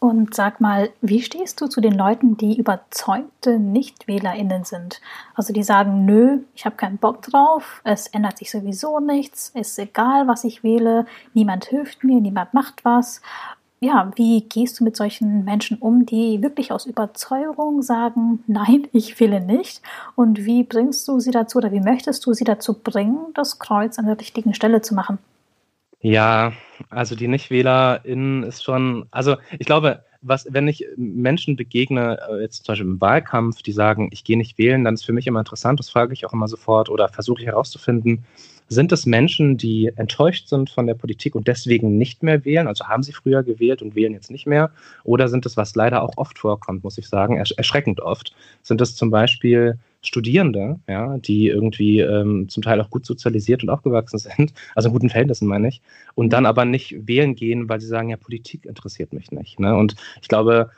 Und 0.00 0.34
sag 0.34 0.62
mal, 0.62 0.88
wie 1.02 1.20
stehst 1.20 1.60
du 1.60 1.66
zu 1.66 1.82
den 1.82 1.92
Leuten, 1.92 2.38
die 2.38 2.58
überzeugte 2.58 3.58
NichtwählerInnen 3.58 4.64
sind? 4.64 5.02
Also 5.34 5.52
die 5.52 5.62
sagen, 5.62 6.06
nö, 6.06 6.38
ich 6.54 6.64
habe 6.64 6.76
keinen 6.76 6.96
Bock 6.96 7.20
drauf, 7.20 7.82
es 7.84 8.06
ändert 8.06 8.38
sich 8.38 8.50
sowieso 8.50 8.98
nichts, 8.98 9.50
ist 9.50 9.78
egal, 9.78 10.26
was 10.26 10.44
ich 10.44 10.64
wähle, 10.64 11.04
niemand 11.34 11.66
hilft 11.66 12.02
mir, 12.02 12.18
niemand 12.20 12.54
macht 12.54 12.82
was 12.82 13.20
ja, 13.80 14.10
wie 14.16 14.42
gehst 14.42 14.78
du 14.78 14.84
mit 14.84 14.94
solchen 14.94 15.44
Menschen 15.44 15.78
um, 15.78 16.04
die 16.04 16.42
wirklich 16.42 16.70
aus 16.70 16.84
Überzeugung 16.84 17.82
sagen, 17.82 18.44
nein, 18.46 18.86
ich 18.92 19.18
will 19.18 19.40
nicht? 19.40 19.80
Und 20.14 20.44
wie 20.44 20.64
bringst 20.64 21.08
du 21.08 21.18
sie 21.18 21.30
dazu 21.30 21.58
oder 21.58 21.72
wie 21.72 21.80
möchtest 21.80 22.24
du 22.26 22.34
sie 22.34 22.44
dazu 22.44 22.74
bringen, 22.74 23.18
das 23.34 23.58
Kreuz 23.58 23.98
an 23.98 24.06
der 24.06 24.20
richtigen 24.20 24.54
Stelle 24.54 24.82
zu 24.82 24.94
machen? 24.94 25.18
Ja, 26.02 26.52
also 26.88 27.14
die 27.14 27.28
NichtwählerInnen 27.28 28.42
ist 28.44 28.64
schon, 28.64 29.06
also 29.10 29.36
ich 29.58 29.66
glaube, 29.66 30.02
was, 30.22 30.46
wenn 30.50 30.68
ich 30.68 30.86
Menschen 30.96 31.56
begegne, 31.56 32.18
äh, 32.30 32.42
jetzt 32.42 32.64
zum 32.64 32.72
Beispiel 32.72 32.86
im 32.86 33.00
Wahlkampf, 33.00 33.62
die 33.62 33.72
sagen, 33.72 34.10
ich 34.12 34.24
gehe 34.24 34.36
nicht 34.36 34.58
wählen, 34.58 34.84
dann 34.84 34.94
ist 34.94 35.04
für 35.04 35.12
mich 35.12 35.26
immer 35.26 35.40
interessant, 35.40 35.78
das 35.80 35.90
frage 35.90 36.12
ich 36.12 36.26
auch 36.26 36.32
immer 36.32 36.48
sofort 36.48 36.88
oder 36.88 37.08
versuche 37.08 37.40
ich 37.40 37.46
herauszufinden, 37.46 38.24
sind 38.68 38.92
es 38.92 39.04
Menschen, 39.04 39.56
die 39.56 39.90
enttäuscht 39.96 40.46
sind 40.46 40.70
von 40.70 40.86
der 40.86 40.94
Politik 40.94 41.34
und 41.34 41.48
deswegen 41.48 41.98
nicht 41.98 42.22
mehr 42.22 42.44
wählen? 42.44 42.68
Also 42.68 42.86
haben 42.86 43.02
sie 43.02 43.12
früher 43.12 43.42
gewählt 43.42 43.82
und 43.82 43.96
wählen 43.96 44.12
jetzt 44.12 44.30
nicht 44.30 44.46
mehr? 44.46 44.70
Oder 45.02 45.28
sind 45.28 45.44
es, 45.44 45.56
was 45.56 45.74
leider 45.74 46.02
auch 46.02 46.16
oft 46.16 46.38
vorkommt, 46.38 46.84
muss 46.84 46.96
ich 46.96 47.08
sagen, 47.08 47.36
ersch 47.36 47.52
erschreckend 47.56 48.00
oft, 48.00 48.32
sind 48.62 48.80
es 48.80 48.94
zum 48.94 49.10
Beispiel 49.10 49.78
Studierende, 50.02 50.80
ja, 50.88 51.18
die 51.18 51.48
irgendwie 51.48 52.00
ähm, 52.00 52.48
zum 52.48 52.62
Teil 52.62 52.80
auch 52.80 52.90
gut 52.90 53.04
sozialisiert 53.04 53.62
und 53.62 53.70
aufgewachsen 53.70 54.18
sind, 54.36 54.52
also 54.74 54.88
in 54.88 54.92
guten 54.92 55.10
Verhältnissen 55.10 55.46
meine 55.46 55.68
ich, 55.68 55.82
und 56.14 56.32
dann 56.32 56.46
aber 56.46 56.64
nicht 56.64 57.06
wählen 57.06 57.34
gehen, 57.34 57.68
weil 57.68 57.80
sie 57.80 57.86
sagen, 57.86 58.08
ja, 58.08 58.16
Politik 58.16 58.66
interessiert 58.66 59.12
mich 59.12 59.30
nicht. 59.30 59.60
Ne? 59.60 59.76
Und 59.76 59.96
ich 60.22 60.28
glaube, 60.28 60.70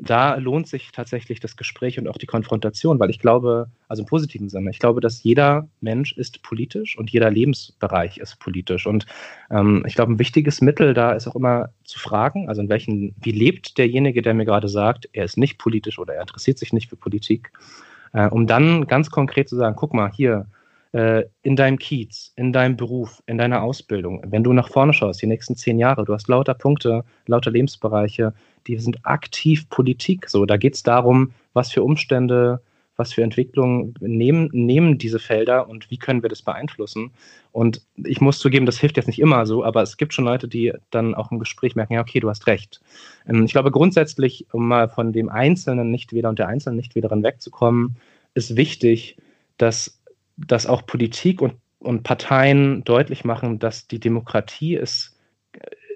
da 0.00 0.36
lohnt 0.36 0.66
sich 0.66 0.90
tatsächlich 0.92 1.40
das 1.40 1.56
Gespräch 1.56 1.98
und 1.98 2.08
auch 2.08 2.16
die 2.16 2.26
Konfrontation, 2.26 2.98
weil 2.98 3.10
ich 3.10 3.18
glaube, 3.18 3.68
also 3.88 4.02
im 4.02 4.06
positiven 4.06 4.48
Sinne, 4.48 4.70
ich 4.70 4.78
glaube, 4.78 5.00
dass 5.00 5.22
jeder 5.22 5.68
Mensch 5.80 6.12
ist 6.16 6.42
politisch 6.42 6.98
und 6.98 7.10
jeder 7.10 7.30
Lebensbereich 7.30 8.18
ist 8.18 8.38
politisch. 8.38 8.86
Und 8.86 9.06
ähm, 9.50 9.84
ich 9.86 9.94
glaube, 9.94 10.12
ein 10.12 10.18
wichtiges 10.18 10.60
Mittel 10.60 10.94
da 10.94 11.12
ist 11.12 11.28
auch 11.28 11.36
immer 11.36 11.70
zu 11.84 11.98
fragen, 11.98 12.48
also 12.48 12.62
in 12.62 12.68
welchen, 12.68 13.14
wie 13.20 13.32
lebt 13.32 13.78
derjenige, 13.78 14.22
der 14.22 14.34
mir 14.34 14.44
gerade 14.44 14.68
sagt, 14.68 15.08
er 15.12 15.24
ist 15.24 15.36
nicht 15.36 15.58
politisch 15.58 15.98
oder 15.98 16.14
er 16.14 16.22
interessiert 16.22 16.58
sich 16.58 16.72
nicht 16.72 16.90
für 16.90 16.96
Politik, 16.96 17.52
äh, 18.14 18.28
um 18.28 18.46
dann 18.46 18.86
ganz 18.86 19.10
konkret 19.10 19.48
zu 19.48 19.56
sagen, 19.56 19.76
guck 19.76 19.92
mal, 19.92 20.10
hier, 20.10 20.46
äh, 20.92 21.24
in 21.42 21.56
deinem 21.56 21.78
Kiez, 21.78 22.32
in 22.36 22.52
deinem 22.52 22.76
Beruf, 22.76 23.22
in 23.26 23.36
deiner 23.36 23.62
Ausbildung, 23.62 24.22
wenn 24.26 24.44
du 24.44 24.52
nach 24.52 24.70
vorne 24.70 24.92
schaust, 24.92 25.20
die 25.20 25.26
nächsten 25.26 25.56
zehn 25.56 25.78
Jahre, 25.78 26.04
du 26.04 26.14
hast 26.14 26.28
lauter 26.28 26.54
Punkte, 26.54 27.04
lauter 27.26 27.50
Lebensbereiche, 27.50 28.32
die 28.68 28.78
sind 28.78 29.04
aktiv 29.04 29.68
Politik. 29.68 30.30
So, 30.30 30.46
da 30.46 30.56
geht 30.56 30.76
es 30.76 30.82
darum, 30.84 31.32
was 31.52 31.72
für 31.72 31.82
Umstände, 31.82 32.60
was 32.96 33.12
für 33.12 33.22
Entwicklungen 33.22 33.94
nehmen, 34.00 34.48
nehmen 34.52 34.98
diese 34.98 35.18
Felder 35.18 35.68
und 35.68 35.90
wie 35.90 35.98
können 35.98 36.22
wir 36.22 36.28
das 36.28 36.42
beeinflussen. 36.42 37.10
Und 37.52 37.82
ich 37.96 38.20
muss 38.20 38.38
zugeben, 38.38 38.66
das 38.66 38.78
hilft 38.78 38.96
jetzt 38.96 39.06
nicht 39.06 39.20
immer 39.20 39.46
so, 39.46 39.64
aber 39.64 39.82
es 39.82 39.96
gibt 39.96 40.14
schon 40.14 40.24
Leute, 40.24 40.48
die 40.48 40.72
dann 40.90 41.14
auch 41.14 41.30
im 41.30 41.38
Gespräch 41.38 41.74
merken, 41.76 41.94
ja, 41.94 42.00
okay, 42.00 42.20
du 42.20 42.28
hast 42.28 42.46
recht. 42.46 42.80
Ähm, 43.28 43.44
ich 43.44 43.52
glaube 43.52 43.70
grundsätzlich, 43.70 44.46
um 44.52 44.68
mal 44.68 44.88
von 44.88 45.12
dem 45.12 45.28
einzelnen 45.28 45.90
Nichtwähler 45.90 46.28
und 46.28 46.38
der 46.38 46.48
einzelnen 46.48 46.76
Nichtwählerin 46.76 47.22
wegzukommen, 47.22 47.96
ist 48.34 48.56
wichtig, 48.56 49.16
dass 49.58 50.00
dass 50.36 50.66
auch 50.66 50.86
Politik 50.86 51.40
und, 51.40 51.54
und 51.78 52.02
Parteien 52.02 52.84
deutlich 52.84 53.24
machen, 53.24 53.58
dass 53.58 53.86
die 53.86 54.00
Demokratie 54.00 54.74
ist, 54.74 55.16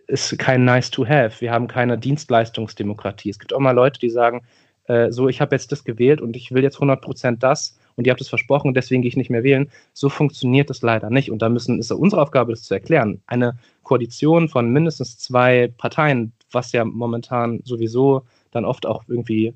ist 0.07 0.39
kein 0.39 0.65
nice 0.65 0.91
to 0.91 1.07
have. 1.07 1.41
Wir 1.41 1.53
haben 1.53 1.69
keine 1.69 1.99
Dienstleistungsdemokratie. 1.99 3.31
Es 3.31 3.39
gibt 3.39 3.53
auch 3.53 3.61
mal 3.61 3.73
Leute, 3.73 4.01
die 4.01 4.11
sagen, 4.11 4.43
äh, 4.89 5.13
so, 5.13 5.29
ich 5.29 5.41
habe 5.41 5.55
jetzt 5.55 5.71
das 5.71 5.85
gewählt 5.85 6.21
und 6.21 6.35
ich 6.35 6.51
will 6.53 6.63
jetzt 6.63 6.79
100% 6.79 7.39
das 7.39 7.79
und 7.97 8.07
ihr 8.07 8.11
habt 8.11 8.21
es 8.21 8.29
versprochen 8.29 8.75
deswegen 8.75 9.03
gehe 9.03 9.09
ich 9.09 9.17
nicht 9.17 9.31
mehr 9.31 9.45
wählen. 9.45 9.71
So 9.93 10.09
funktioniert 10.09 10.71
das 10.71 10.83
leider 10.83 11.11
nicht. 11.11 11.31
Und 11.31 11.43
da 11.43 11.49
müssen, 11.49 11.79
ist 11.79 11.93
unsere 11.93 12.23
Aufgabe, 12.23 12.53
das 12.53 12.63
zu 12.63 12.75
erklären. 12.75 13.21
Eine 13.27 13.59
Koalition 13.83 14.49
von 14.49 14.73
mindestens 14.73 15.19
zwei 15.19 15.73
Parteien, 15.77 16.33
was 16.51 16.73
ja 16.73 16.85
momentan 16.85 17.61
sowieso 17.65 18.23
dann 18.51 18.65
oft 18.65 18.87
auch 18.87 19.05
irgendwie 19.09 19.55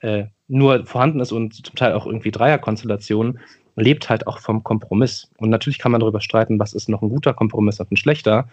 äh, 0.00 0.24
nur 0.48 0.84
vorhanden 0.84 1.20
ist 1.20 1.32
und 1.32 1.54
zum 1.66 1.74
Teil 1.74 1.94
auch 1.94 2.06
irgendwie 2.06 2.30
Dreierkonstellationen, 2.30 3.40
lebt 3.76 4.10
halt 4.10 4.26
auch 4.26 4.38
vom 4.38 4.62
Kompromiss. 4.62 5.30
Und 5.38 5.50
natürlich 5.50 5.78
kann 5.78 5.92
man 5.92 6.00
darüber 6.00 6.20
streiten, 6.20 6.58
was 6.58 6.74
ist 6.74 6.88
noch 6.88 7.02
ein 7.02 7.08
guter 7.08 7.32
Kompromiss 7.32 7.80
und 7.80 7.90
ein 7.90 7.96
schlechter. 7.96 8.48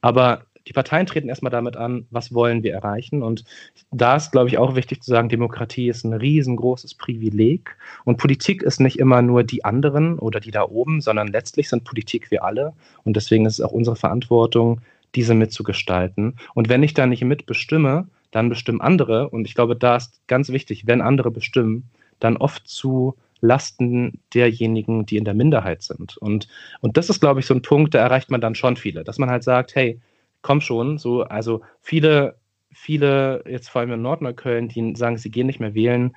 Aber 0.00 0.42
die 0.66 0.72
Parteien 0.72 1.06
treten 1.06 1.28
erstmal 1.28 1.50
damit 1.50 1.76
an, 1.76 2.06
was 2.10 2.34
wollen 2.34 2.62
wir 2.62 2.72
erreichen. 2.72 3.22
Und 3.22 3.44
da 3.90 4.16
ist, 4.16 4.32
glaube 4.32 4.48
ich, 4.48 4.58
auch 4.58 4.74
wichtig 4.74 5.02
zu 5.02 5.10
sagen, 5.10 5.28
Demokratie 5.28 5.88
ist 5.88 6.04
ein 6.04 6.12
riesengroßes 6.12 6.94
Privileg. 6.94 7.76
Und 8.04 8.16
Politik 8.16 8.62
ist 8.62 8.80
nicht 8.80 8.98
immer 8.98 9.22
nur 9.22 9.44
die 9.44 9.64
anderen 9.64 10.18
oder 10.18 10.40
die 10.40 10.50
da 10.50 10.64
oben, 10.64 11.00
sondern 11.00 11.28
letztlich 11.28 11.68
sind 11.68 11.84
Politik 11.84 12.30
wir 12.30 12.44
alle. 12.44 12.72
Und 13.04 13.16
deswegen 13.16 13.46
ist 13.46 13.54
es 13.54 13.60
auch 13.60 13.72
unsere 13.72 13.96
Verantwortung, 13.96 14.80
diese 15.14 15.34
mitzugestalten. 15.34 16.36
Und 16.54 16.68
wenn 16.68 16.82
ich 16.82 16.94
da 16.94 17.06
nicht 17.06 17.24
mitbestimme, 17.24 18.08
dann 18.32 18.48
bestimmen 18.48 18.80
andere. 18.80 19.28
Und 19.28 19.46
ich 19.46 19.54
glaube, 19.54 19.76
da 19.76 19.96
ist 19.96 20.20
ganz 20.26 20.50
wichtig, 20.50 20.86
wenn 20.86 21.00
andere 21.00 21.30
bestimmen, 21.30 21.88
dann 22.18 22.36
oft 22.36 22.66
zu 22.66 23.14
Lasten 23.40 24.20
derjenigen, 24.34 25.06
die 25.06 25.16
in 25.16 25.24
der 25.24 25.34
Minderheit 25.34 25.82
sind. 25.82 26.16
Und, 26.16 26.48
und 26.80 26.96
das 26.96 27.08
ist, 27.08 27.20
glaube 27.20 27.40
ich, 27.40 27.46
so 27.46 27.54
ein 27.54 27.62
Punkt, 27.62 27.94
da 27.94 27.98
erreicht 27.98 28.30
man 28.30 28.40
dann 28.40 28.54
schon 28.54 28.76
viele, 28.76 29.04
dass 29.04 29.18
man 29.18 29.30
halt 29.30 29.44
sagt, 29.44 29.74
hey, 29.74 30.00
komm 30.42 30.60
schon, 30.60 30.98
so, 30.98 31.22
also 31.22 31.62
viele, 31.80 32.38
viele, 32.70 33.42
jetzt 33.48 33.68
vor 33.68 33.80
allem 33.80 33.92
in 33.92 34.02
Nordneukölln, 34.02 34.68
die 34.68 34.94
sagen, 34.96 35.16
sie 35.16 35.30
gehen 35.30 35.46
nicht 35.46 35.60
mehr 35.60 35.74
wählen, 35.74 36.14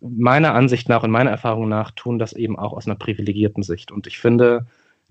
meiner 0.00 0.54
Ansicht 0.54 0.88
nach 0.88 1.02
und 1.02 1.10
meiner 1.10 1.30
Erfahrung 1.30 1.68
nach 1.68 1.90
tun 1.92 2.18
das 2.18 2.32
eben 2.32 2.58
auch 2.58 2.72
aus 2.72 2.86
einer 2.86 2.96
privilegierten 2.96 3.62
Sicht. 3.62 3.90
Und 3.90 4.06
ich 4.06 4.18
finde, 4.18 4.66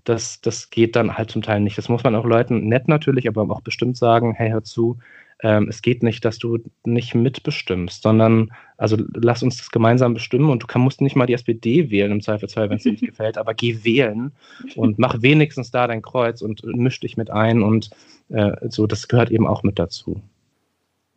das, 0.05 0.39
das 0.41 0.69
geht 0.69 0.95
dann 0.95 1.17
halt 1.17 1.31
zum 1.31 1.41
Teil 1.41 1.59
nicht. 1.59 1.77
Das 1.77 1.89
muss 1.89 2.03
man 2.03 2.15
auch 2.15 2.25
Leuten 2.25 2.67
nett 2.67 2.87
natürlich, 2.87 3.27
aber 3.27 3.49
auch 3.53 3.61
bestimmt 3.61 3.97
sagen, 3.97 4.33
hey, 4.33 4.51
hör 4.51 4.63
zu, 4.63 4.97
ähm, 5.43 5.67
es 5.69 5.81
geht 5.81 6.03
nicht, 6.03 6.25
dass 6.25 6.39
du 6.39 6.59
nicht 6.83 7.13
mitbestimmst, 7.13 8.01
sondern 8.01 8.51
also 8.77 8.97
lass 9.13 9.43
uns 9.43 9.57
das 9.57 9.69
gemeinsam 9.69 10.13
bestimmen 10.13 10.49
und 10.49 10.63
du 10.63 10.67
kann, 10.67 10.81
musst 10.81 11.01
nicht 11.01 11.15
mal 11.15 11.27
die 11.27 11.33
SPD 11.33 11.91
wählen 11.91 12.11
im 12.11 12.21
Zweifelsfall, 12.21 12.69
wenn 12.69 12.77
es 12.77 12.83
dir 12.83 12.91
nicht 12.91 13.05
gefällt, 13.05 13.37
aber 13.37 13.53
geh 13.53 13.83
wählen 13.83 14.31
und 14.75 14.97
mach 14.97 15.21
wenigstens 15.21 15.71
da 15.71 15.87
dein 15.87 16.01
Kreuz 16.01 16.41
und 16.41 16.63
misch 16.63 16.99
dich 16.99 17.17
mit 17.17 17.29
ein 17.29 17.61
und 17.61 17.89
äh, 18.29 18.55
so, 18.69 18.87
das 18.87 19.07
gehört 19.07 19.31
eben 19.31 19.47
auch 19.47 19.63
mit 19.63 19.77
dazu. 19.79 20.21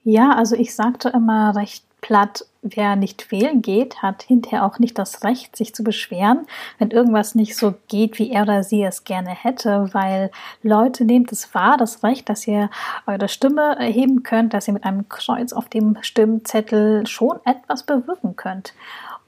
Ja, 0.03 0.35
also 0.37 0.57
ich 0.57 0.75
sagte 0.75 1.11
immer 1.11 1.55
recht 1.57 1.85
platt, 2.01 2.45
wer 2.63 2.97
nicht 2.97 3.31
wählen 3.31 3.63
geht, 3.63 4.03
hat 4.03 4.23
hinterher 4.23 4.65
auch 4.65 4.79
nicht 4.79 4.99
das 4.99 5.25
Recht, 5.25 5.57
sich 5.57 5.75
zu 5.75 5.83
beschweren, 5.83 6.47
wenn 6.79 6.91
irgendwas 6.91 7.35
nicht 7.35 7.57
so 7.57 7.75
geht, 7.89 8.19
wie 8.19 8.31
er 8.31 8.43
oder 8.43 8.63
sie 8.63 8.83
es 8.83 9.05
gerne 9.05 9.31
hätte, 9.31 9.89
weil 9.93 10.31
Leute 10.63 11.05
nehmt 11.05 11.33
es 11.33 11.55
wahr, 11.55 11.77
das 11.79 12.03
Recht, 12.03 12.29
dass 12.29 12.47
ihr 12.47 12.71
eure 13.07 13.29
Stimme 13.29 13.77
erheben 13.79 14.23
könnt, 14.23 14.53
dass 14.53 14.69
ihr 14.69 14.75
mit 14.75 14.85
einem 14.85 15.09
Kreuz 15.09 15.53
auf 15.53 15.69
dem 15.69 15.97
Stimmzettel 16.03 17.07
schon 17.07 17.41
etwas 17.45 17.85
bewirken 17.85 18.37
könnt. 18.37 18.75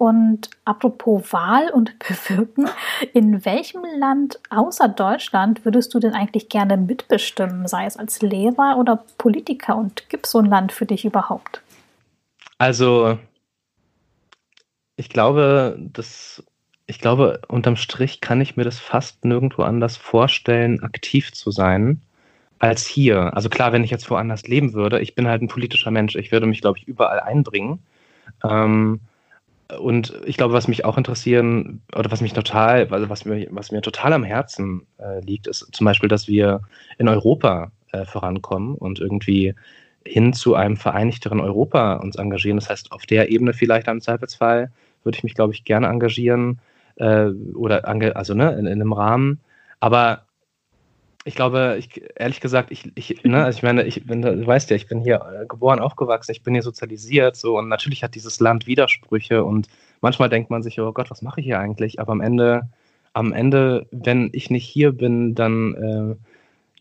Und 0.03 0.51
apropos 0.65 1.33
Wahl 1.33 1.71
und 1.71 1.97
Bewirken, 2.01 2.69
in 3.13 3.45
welchem 3.45 3.85
Land 3.99 4.41
außer 4.51 4.89
Deutschland 4.89 5.65
würdest 5.65 5.95
du 5.95 6.01
denn 6.01 6.13
eigentlich 6.13 6.49
gerne 6.49 6.77
mitbestimmen, 6.77 7.69
sei 7.69 7.87
es 7.87 7.97
als 7.97 8.21
Lehrer 8.21 8.79
oder 8.79 9.05
Politiker? 9.17 9.77
Und 9.77 10.09
gibt 10.09 10.27
es 10.27 10.33
so 10.33 10.41
ein 10.41 10.47
Land 10.47 10.73
für 10.73 10.87
dich 10.87 11.05
überhaupt? 11.05 11.63
Also, 12.63 13.19
ich 14.95 15.09
glaube, 15.09 15.77
das, 15.81 16.45
ich 16.87 17.01
glaube, 17.01 17.41
unterm 17.49 17.75
Strich 17.75 18.21
kann 18.21 18.41
ich 18.41 18.57
mir 18.57 18.63
das 18.63 18.79
fast 18.79 19.25
nirgendwo 19.25 19.63
anders 19.63 19.97
vorstellen, 19.97 20.81
aktiv 20.81 21.33
zu 21.33 21.51
sein, 21.51 22.03
als 22.61 22.87
hier. 22.87 23.35
Also 23.35 23.49
klar, 23.49 23.73
wenn 23.73 23.83
ich 23.83 23.91
jetzt 23.91 24.09
woanders 24.11 24.47
leben 24.47 24.75
würde, 24.75 25.01
ich 25.01 25.17
bin 25.17 25.27
halt 25.27 25.43
ein 25.43 25.49
politischer 25.49 25.91
Mensch, 25.91 26.15
ich 26.15 26.31
würde 26.31 26.47
mich, 26.47 26.61
glaube 26.61 26.79
ich, 26.79 26.87
überall 26.87 27.19
einbringen. 27.19 27.81
Ähm, 28.45 29.01
und 29.81 30.15
ich 30.25 30.37
glaube, 30.37 30.55
was 30.55 30.69
mich 30.69 30.85
auch 30.85 30.97
interessieren 30.97 31.83
oder 31.97 32.13
was 32.13 32.21
mich 32.21 32.33
total, 32.33 32.87
also 32.93 33.09
was 33.09 33.25
mir, 33.25 33.49
was 33.51 33.73
mir 33.73 33.83
total 33.83 34.13
am 34.13 34.23
Herzen 34.23 34.87
äh, 34.99 35.19
liegt, 35.19 35.49
ist 35.49 35.67
zum 35.73 35.85
Beispiel, 35.85 36.09
dass 36.09 36.29
wir 36.29 36.61
in 36.97 37.09
Europa 37.09 37.73
äh, 37.91 38.05
vorankommen 38.05 38.77
und 38.77 39.01
irgendwie 39.01 39.57
hin 40.07 40.33
zu 40.33 40.55
einem 40.55 40.77
vereinigteren 40.77 41.41
Europa 41.41 41.95
uns 41.97 42.17
engagieren. 42.17 42.59
Das 42.59 42.69
heißt, 42.69 42.93
auf 42.93 43.07
der 43.07 43.31
Ebene 43.31 43.53
vielleicht 43.53 43.89
im 43.89 44.01
Zweifelsfall 44.01 44.71
würde 45.05 45.17
ich 45.19 45.25
mich, 45.25 45.35
glaube 45.35 45.53
ich, 45.53 45.65
gerne 45.65 45.89
engagieren 45.89 46.61
äh, 46.97 47.27
oder 47.55 47.87
also 48.17 48.35
ne, 48.35 48.53
in, 48.53 48.67
in, 48.67 48.81
einem 48.81 48.93
Rahmen. 48.93 49.41
Aber 49.81 50.23
ich 51.25 51.35
glaube, 51.35 51.77
ich, 51.79 52.03
ehrlich 52.17 52.41
gesagt, 52.41 52.71
ich, 52.71 52.91
ich, 52.95 53.23
ne, 53.25 53.45
also 53.45 53.57
ich 53.57 53.63
meine, 53.63 53.85
ich 53.85 54.05
bin, 54.07 54.23
du 54.23 54.47
weißt 54.47 54.71
ja, 54.71 54.77
ich 54.77 54.89
bin 54.89 55.01
hier 55.01 55.23
äh, 55.43 55.47
geboren, 55.47 55.79
aufgewachsen, 55.79 56.33
ich 56.33 56.43
bin 56.43 56.55
hier 56.55 56.63
sozialisiert, 56.63 57.37
so 57.37 57.59
und 57.59 57.69
natürlich 57.69 58.03
hat 58.03 58.15
dieses 58.15 58.41
Land 58.41 58.67
Widersprüche 58.67 59.45
und 59.45 59.69
manchmal 60.01 60.29
denkt 60.29 60.51
man 60.51 60.63
sich, 60.63 60.81
oh 60.81 60.93
Gott, 60.93 61.11
was 61.11 61.23
mache 61.23 61.41
ich 61.41 61.47
hier 61.47 61.61
eigentlich? 61.61 62.01
Aber 62.01 62.13
am 62.13 62.21
Ende, 62.21 62.69
am 63.13 63.33
Ende, 63.33 63.87
wenn 63.91 64.31
ich 64.33 64.51
nicht 64.51 64.67
hier 64.67 64.93
bin, 64.93 65.35
dann 65.35 65.75
äh, 65.75 66.32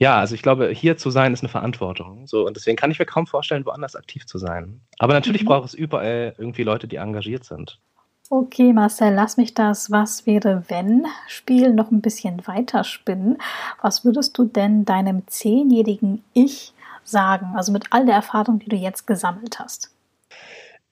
ja, 0.01 0.17
also 0.17 0.33
ich 0.33 0.41
glaube, 0.41 0.69
hier 0.69 0.97
zu 0.97 1.11
sein 1.11 1.31
ist 1.31 1.41
eine 1.41 1.49
Verantwortung. 1.49 2.25
So, 2.25 2.47
und 2.47 2.57
deswegen 2.57 2.75
kann 2.75 2.89
ich 2.89 2.97
mir 2.97 3.05
kaum 3.05 3.27
vorstellen, 3.27 3.67
woanders 3.67 3.95
aktiv 3.95 4.25
zu 4.25 4.39
sein. 4.39 4.81
Aber 4.97 5.13
natürlich 5.13 5.43
mhm. 5.43 5.49
braucht 5.49 5.67
es 5.67 5.73
überall 5.75 6.33
irgendwie 6.39 6.63
Leute, 6.63 6.87
die 6.87 6.95
engagiert 6.95 7.43
sind. 7.43 7.79
Okay, 8.27 8.73
Marcel, 8.73 9.13
lass 9.13 9.37
mich 9.37 9.53
das 9.53 9.91
Was 9.91 10.25
wäre 10.25 10.63
wenn 10.69 11.05
Spiel 11.27 11.71
noch 11.71 11.91
ein 11.91 12.01
bisschen 12.01 12.47
weiter 12.47 12.83
spinnen. 12.83 13.37
Was 13.79 14.03
würdest 14.03 14.35
du 14.39 14.45
denn 14.45 14.85
deinem 14.85 15.27
zehnjährigen 15.27 16.23
Ich 16.33 16.73
sagen, 17.03 17.53
also 17.55 17.71
mit 17.71 17.85
all 17.91 18.07
der 18.07 18.15
Erfahrung, 18.15 18.57
die 18.57 18.69
du 18.69 18.77
jetzt 18.77 19.05
gesammelt 19.05 19.59
hast? 19.59 19.93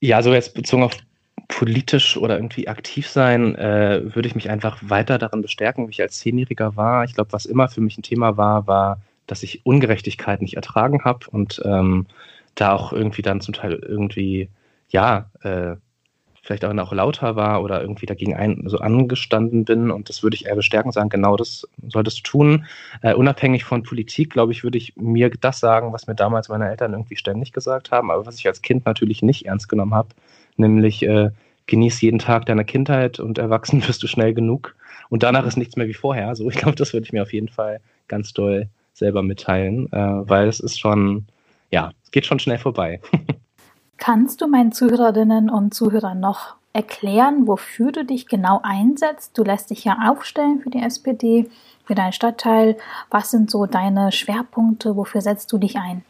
Ja, 0.02 0.18
also 0.18 0.32
jetzt 0.34 0.54
bezogen 0.54 0.84
auf 0.84 0.96
politisch 1.50 2.16
oder 2.16 2.38
irgendwie 2.38 2.70
aktiv 2.70 3.10
sein, 3.10 3.56
äh, 3.56 4.16
würde 4.16 4.30
ich 4.30 4.36
mich 4.36 4.50
einfach 4.50 4.80
weiter 4.84 5.18
darin 5.18 5.42
bestärken, 5.42 5.88
wie 5.88 5.92
ich 5.92 6.02
als 6.02 6.20
Zehnjähriger 6.20 6.78
war. 6.78 7.04
Ich 7.04 7.16
glaube, 7.16 7.34
was 7.34 7.46
immer 7.46 7.68
für 7.68 7.82
mich 7.82 7.98
ein 7.98 8.04
Thema 8.04 8.38
war, 8.38 8.68
war, 8.68 9.02
dass 9.28 9.44
ich 9.44 9.66
Ungerechtigkeit 9.66 10.42
nicht 10.42 10.56
ertragen 10.56 11.04
habe 11.04 11.28
und 11.30 11.62
ähm, 11.66 12.06
da 12.56 12.74
auch 12.74 12.94
irgendwie 12.94 13.24
dann 13.24 13.42
zum 13.42 13.56
Teil 13.56 13.74
irgendwie, 13.74 14.50
ja, 14.90 15.30
äh, 15.42 15.76
vielleicht 16.42 16.66
auch 16.66 16.74
noch 16.74 16.94
lauter 16.94 17.36
war 17.36 17.64
oder 17.64 17.82
irgendwie 17.82 18.06
dagegen 18.06 18.36
ein, 18.36 18.64
so 18.66 18.78
angestanden 18.80 19.66
bin. 19.66 19.92
Und 19.92 20.10
das 20.10 20.24
würde 20.24 20.36
ich 20.36 20.46
eher 20.46 20.56
bestärken, 20.56 20.92
sagen, 20.92 21.10
genau 21.10 21.36
das 21.36 21.68
solltest 21.88 22.20
du 22.20 22.24
tun. 22.24 22.66
Äh, 23.02 23.14
unabhängig 23.14 23.64
von 23.64 23.84
Politik, 23.84 24.32
glaube 24.32 24.52
ich, 24.52 24.64
würde 24.64 24.78
ich 24.78 24.96
mir 24.96 25.30
das 25.30 25.60
sagen, 25.60 25.94
was 25.94 26.08
mir 26.08 26.16
damals 26.16 26.50
meine 26.50 26.70
Eltern 26.70 26.94
irgendwie 26.94 27.18
ständig 27.18 27.52
gesagt 27.52 27.92
haben, 27.92 28.12
aber 28.12 28.26
was 28.26 28.38
ich 28.38 28.48
als 28.48 28.62
Kind 28.62 28.86
natürlich 28.86 29.22
nicht 29.22 29.46
ernst 29.46 29.70
genommen 29.70 29.94
habe, 29.94 30.10
nämlich 30.58 31.04
äh, 31.04 31.32
genieß 31.68 32.02
jeden 32.02 32.20
Tag 32.20 32.46
deiner 32.46 32.64
Kindheit 32.64 33.20
und 33.20 33.38
erwachsen 33.38 33.82
wirst 33.88 34.04
du 34.04 34.08
schnell 34.08 34.34
genug. 34.34 34.76
Und 35.10 35.24
danach 35.24 35.46
ist 35.46 35.58
nichts 35.58 35.76
mehr 35.76 35.88
wie 35.88 35.94
vorher. 35.94 36.36
So, 36.36 36.50
ich 36.50 36.58
glaube, 36.58 36.76
das 36.76 36.94
würde 36.94 37.06
ich 37.06 37.14
mir 37.14 37.24
auf 37.24 37.34
jeden 37.34 37.50
Fall 37.50 37.80
ganz 38.08 38.34
doll 38.34 38.70
selber 38.94 39.24
mitteilen, 39.24 39.92
äh, 39.92 39.98
weil 39.98 40.48
es 40.48 40.60
ist 40.60 40.80
schon, 40.80 41.26
ja, 41.72 41.92
es 42.04 42.12
geht 42.12 42.26
schon 42.26 42.40
schnell 42.40 42.58
vorbei. 42.58 43.00
Kannst 44.00 44.40
du 44.40 44.48
meinen 44.48 44.72
Zuhörerinnen 44.72 45.50
und 45.50 45.74
Zuhörern 45.74 46.22
noch 46.22 46.56
erklären, 46.72 47.48
wofür 47.48 47.92
du 47.92 48.06
dich 48.06 48.28
genau 48.28 48.62
einsetzt? 48.64 49.38
Du 49.38 49.44
lässt 49.44 49.70
dich 49.70 49.84
ja 49.84 49.98
aufstellen 50.10 50.62
für 50.62 50.70
die 50.70 50.82
SPD, 50.82 51.50
für 51.84 51.96
deinen 51.96 52.14
Stadtteil. 52.14 52.78
Was 53.10 53.30
sind 53.32 53.52
so 53.52 53.66
deine 53.66 54.14
Schwerpunkte? 54.14 54.96
Wofür 54.96 55.20
setzt 55.20 55.52
du 55.52 55.58
dich 55.58 55.76
ein? 55.76 56.04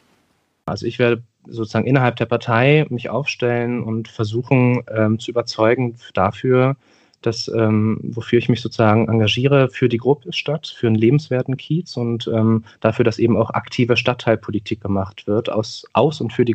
Also 0.67 0.85
ich 0.85 0.99
werde 0.99 1.23
sozusagen 1.47 1.87
innerhalb 1.87 2.17
der 2.17 2.27
Partei 2.27 2.85
mich 2.89 3.09
aufstellen 3.09 3.81
und 3.81 4.07
versuchen 4.07 4.83
ähm, 4.95 5.17
zu 5.17 5.31
überzeugen 5.31 5.95
dafür, 6.13 6.75
dass 7.21 7.47
ähm, 7.47 7.99
wofür 8.03 8.37
ich 8.37 8.49
mich 8.49 8.61
sozusagen 8.61 9.09
engagiere 9.09 9.69
für 9.69 9.89
die 9.89 9.97
Gruppestadt, 9.97 10.67
für 10.67 10.87
einen 10.87 10.95
lebenswerten 10.95 11.57
Kiez 11.57 11.97
und 11.97 12.29
ähm, 12.33 12.65
dafür, 12.81 13.03
dass 13.03 13.17
eben 13.17 13.35
auch 13.35 13.49
aktive 13.49 13.97
Stadtteilpolitik 13.97 14.79
gemacht 14.79 15.25
wird 15.25 15.51
aus, 15.51 15.85
aus 15.93 16.21
und 16.21 16.31
für 16.33 16.45
die 16.45 16.53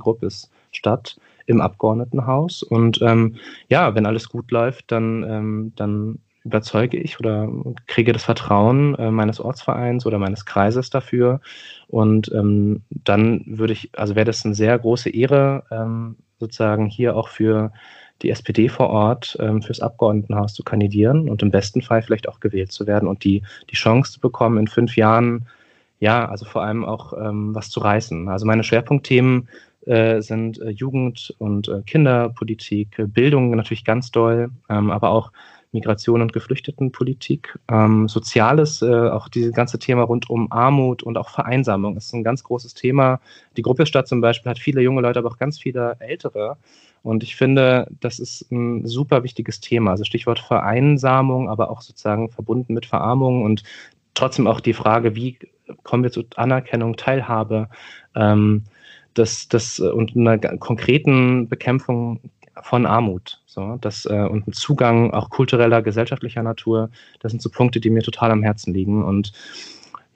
Gruppestadt 0.75 1.17
im 1.47 1.61
Abgeordnetenhaus. 1.61 2.63
Und 2.63 3.01
ähm, 3.03 3.37
ja, 3.69 3.95
wenn 3.95 4.07
alles 4.07 4.29
gut 4.29 4.51
läuft, 4.51 4.91
dann, 4.91 5.23
ähm, 5.25 5.73
dann 5.77 6.19
überzeuge 6.45 6.99
ich 6.99 7.21
oder 7.21 7.49
kriege 7.87 8.13
das 8.13 8.25
Vertrauen 8.25 8.95
äh, 8.97 9.11
meines 9.11 9.41
Ortsvereins 9.41 10.05
oder 10.05 10.19
meines 10.19 10.45
Kreises 10.45 10.91
dafür. 10.91 11.41
Und 11.89 12.31
ähm, 12.33 12.83
dann 12.91 13.45
würde 13.47 13.73
ich, 13.73 13.91
also 13.97 14.15
wäre 14.15 14.27
das 14.27 14.45
eine 14.45 14.55
sehr 14.55 14.79
große 14.79 15.11
Ehre, 15.11 15.65
ähm, 15.71 16.17
sozusagen 16.39 16.87
hier 16.87 17.17
auch 17.17 17.29
für 17.29 17.73
die 18.23 18.31
SPD 18.31 18.69
vor 18.69 18.91
Ort 18.91 19.37
ähm, 19.41 19.61
fürs 19.61 19.81
Abgeordnetenhaus 19.81 20.55
zu 20.55 20.63
kandidieren 20.63 21.29
und 21.29 21.43
im 21.43 21.51
besten 21.51 21.83
Fall 21.83 22.03
vielleicht 22.03 22.29
auch 22.29 22.41
gewählt 22.41 22.73
zu 22.73 22.87
werden 22.87 23.09
und 23.09 23.25
die, 23.25 23.43
die 23.71 23.77
Chance 23.77 24.13
zu 24.13 24.21
bekommen, 24.21 24.59
in 24.59 24.69
fünf 24.69 24.97
Jahren, 24.97 25.47
ja, 25.99 26.29
also 26.29 26.45
vor 26.45 26.63
allem 26.63 26.85
auch 26.85 27.13
ähm, 27.15 27.55
was 27.55 27.71
zu 27.71 27.81
reißen. 27.81 28.29
Also 28.29 28.47
meine 28.47 28.65
Schwerpunktthemen 28.65 29.49
sind 29.87 30.61
äh, 30.61 30.71
Jugend- 30.71 31.35
und 31.39 31.69
äh, 31.69 31.83
Kinderpolitik, 31.83 33.03
Bildung 33.09 33.51
natürlich 33.51 33.85
ganz 33.85 34.11
doll, 34.11 34.51
ähm, 34.69 34.91
aber 34.91 35.11
auch 35.11 35.31
Migration 35.75 36.23
und 36.23 36.33
Geflüchtetenpolitik, 36.33 37.59
ähm, 37.69 38.09
Soziales, 38.09 38.81
äh, 38.81 39.09
auch 39.11 39.29
dieses 39.29 39.53
ganze 39.53 39.79
Thema 39.79 40.05
rund 40.05 40.31
um 40.31 40.51
Armut 40.51 41.03
und 41.03 41.19
auch 41.19 41.29
Vereinsamung 41.29 41.97
ist 41.97 42.15
ein 42.15 42.25
ganz 42.25 42.45
großes 42.45 42.75
Thema. 42.75 43.21
Die 43.57 43.63
Gruppe 43.63 43.85
Stadt 43.85 44.09
zum 44.09 44.21
Beispiel 44.21 44.51
hat 44.51 44.59
viele 44.59 44.81
junge 44.81 45.03
Leute, 45.03 45.19
aber 45.19 45.29
auch 45.29 45.39
ganz 45.39 45.59
viele 45.59 45.97
Ältere. 45.99 46.57
Und 47.03 47.23
ich 47.23 47.37
finde, 47.37 47.87
das 48.01 48.19
ist 48.19 48.51
ein 48.51 48.87
super 48.87 49.25
wichtiges 49.25 49.61
Thema. 49.61 49.91
Also 49.91 50.05
Stichwort 50.05 50.39
Vereinsamung, 50.39 51.51
aber 51.51 51.71
auch 51.71 51.83
sozusagen 51.83 52.31
verbunden 52.31 52.73
mit 52.73 52.87
Verarmung 52.87 53.43
und 53.43 53.63
trotzdem 54.15 54.47
auch 54.47 54.61
die 54.61 54.73
Frage, 54.73 55.15
wie 55.15 55.39
kommen 55.83 56.05
wir 56.05 56.13
zu 56.13 56.25
Anerkennung, 56.37 56.97
Teilhabe, 56.97 57.69
ähm, 58.15 58.63
das, 59.15 59.49
das 59.49 59.81
und 59.81 60.17
einer 60.17 60.39
konkreten 60.39 61.49
Bekämpfung 61.49 62.21
von 62.63 62.87
Armut. 62.87 63.41
So, 63.47 63.79
das, 63.81 64.05
äh, 64.07 64.27
und 64.29 64.49
ein 64.49 64.53
Zugang 64.53 65.13
auch 65.13 65.31
kultureller, 65.31 65.83
gesellschaftlicher 65.83 66.43
Natur, 66.43 66.91
das 67.21 67.31
sind 67.31 67.43
so 67.43 67.51
Punkte, 67.51 67.81
die 67.81 67.91
mir 67.91 68.03
total 68.03 68.31
am 68.31 68.43
Herzen 68.43 68.73
liegen. 68.73 69.05
Und 69.05 69.33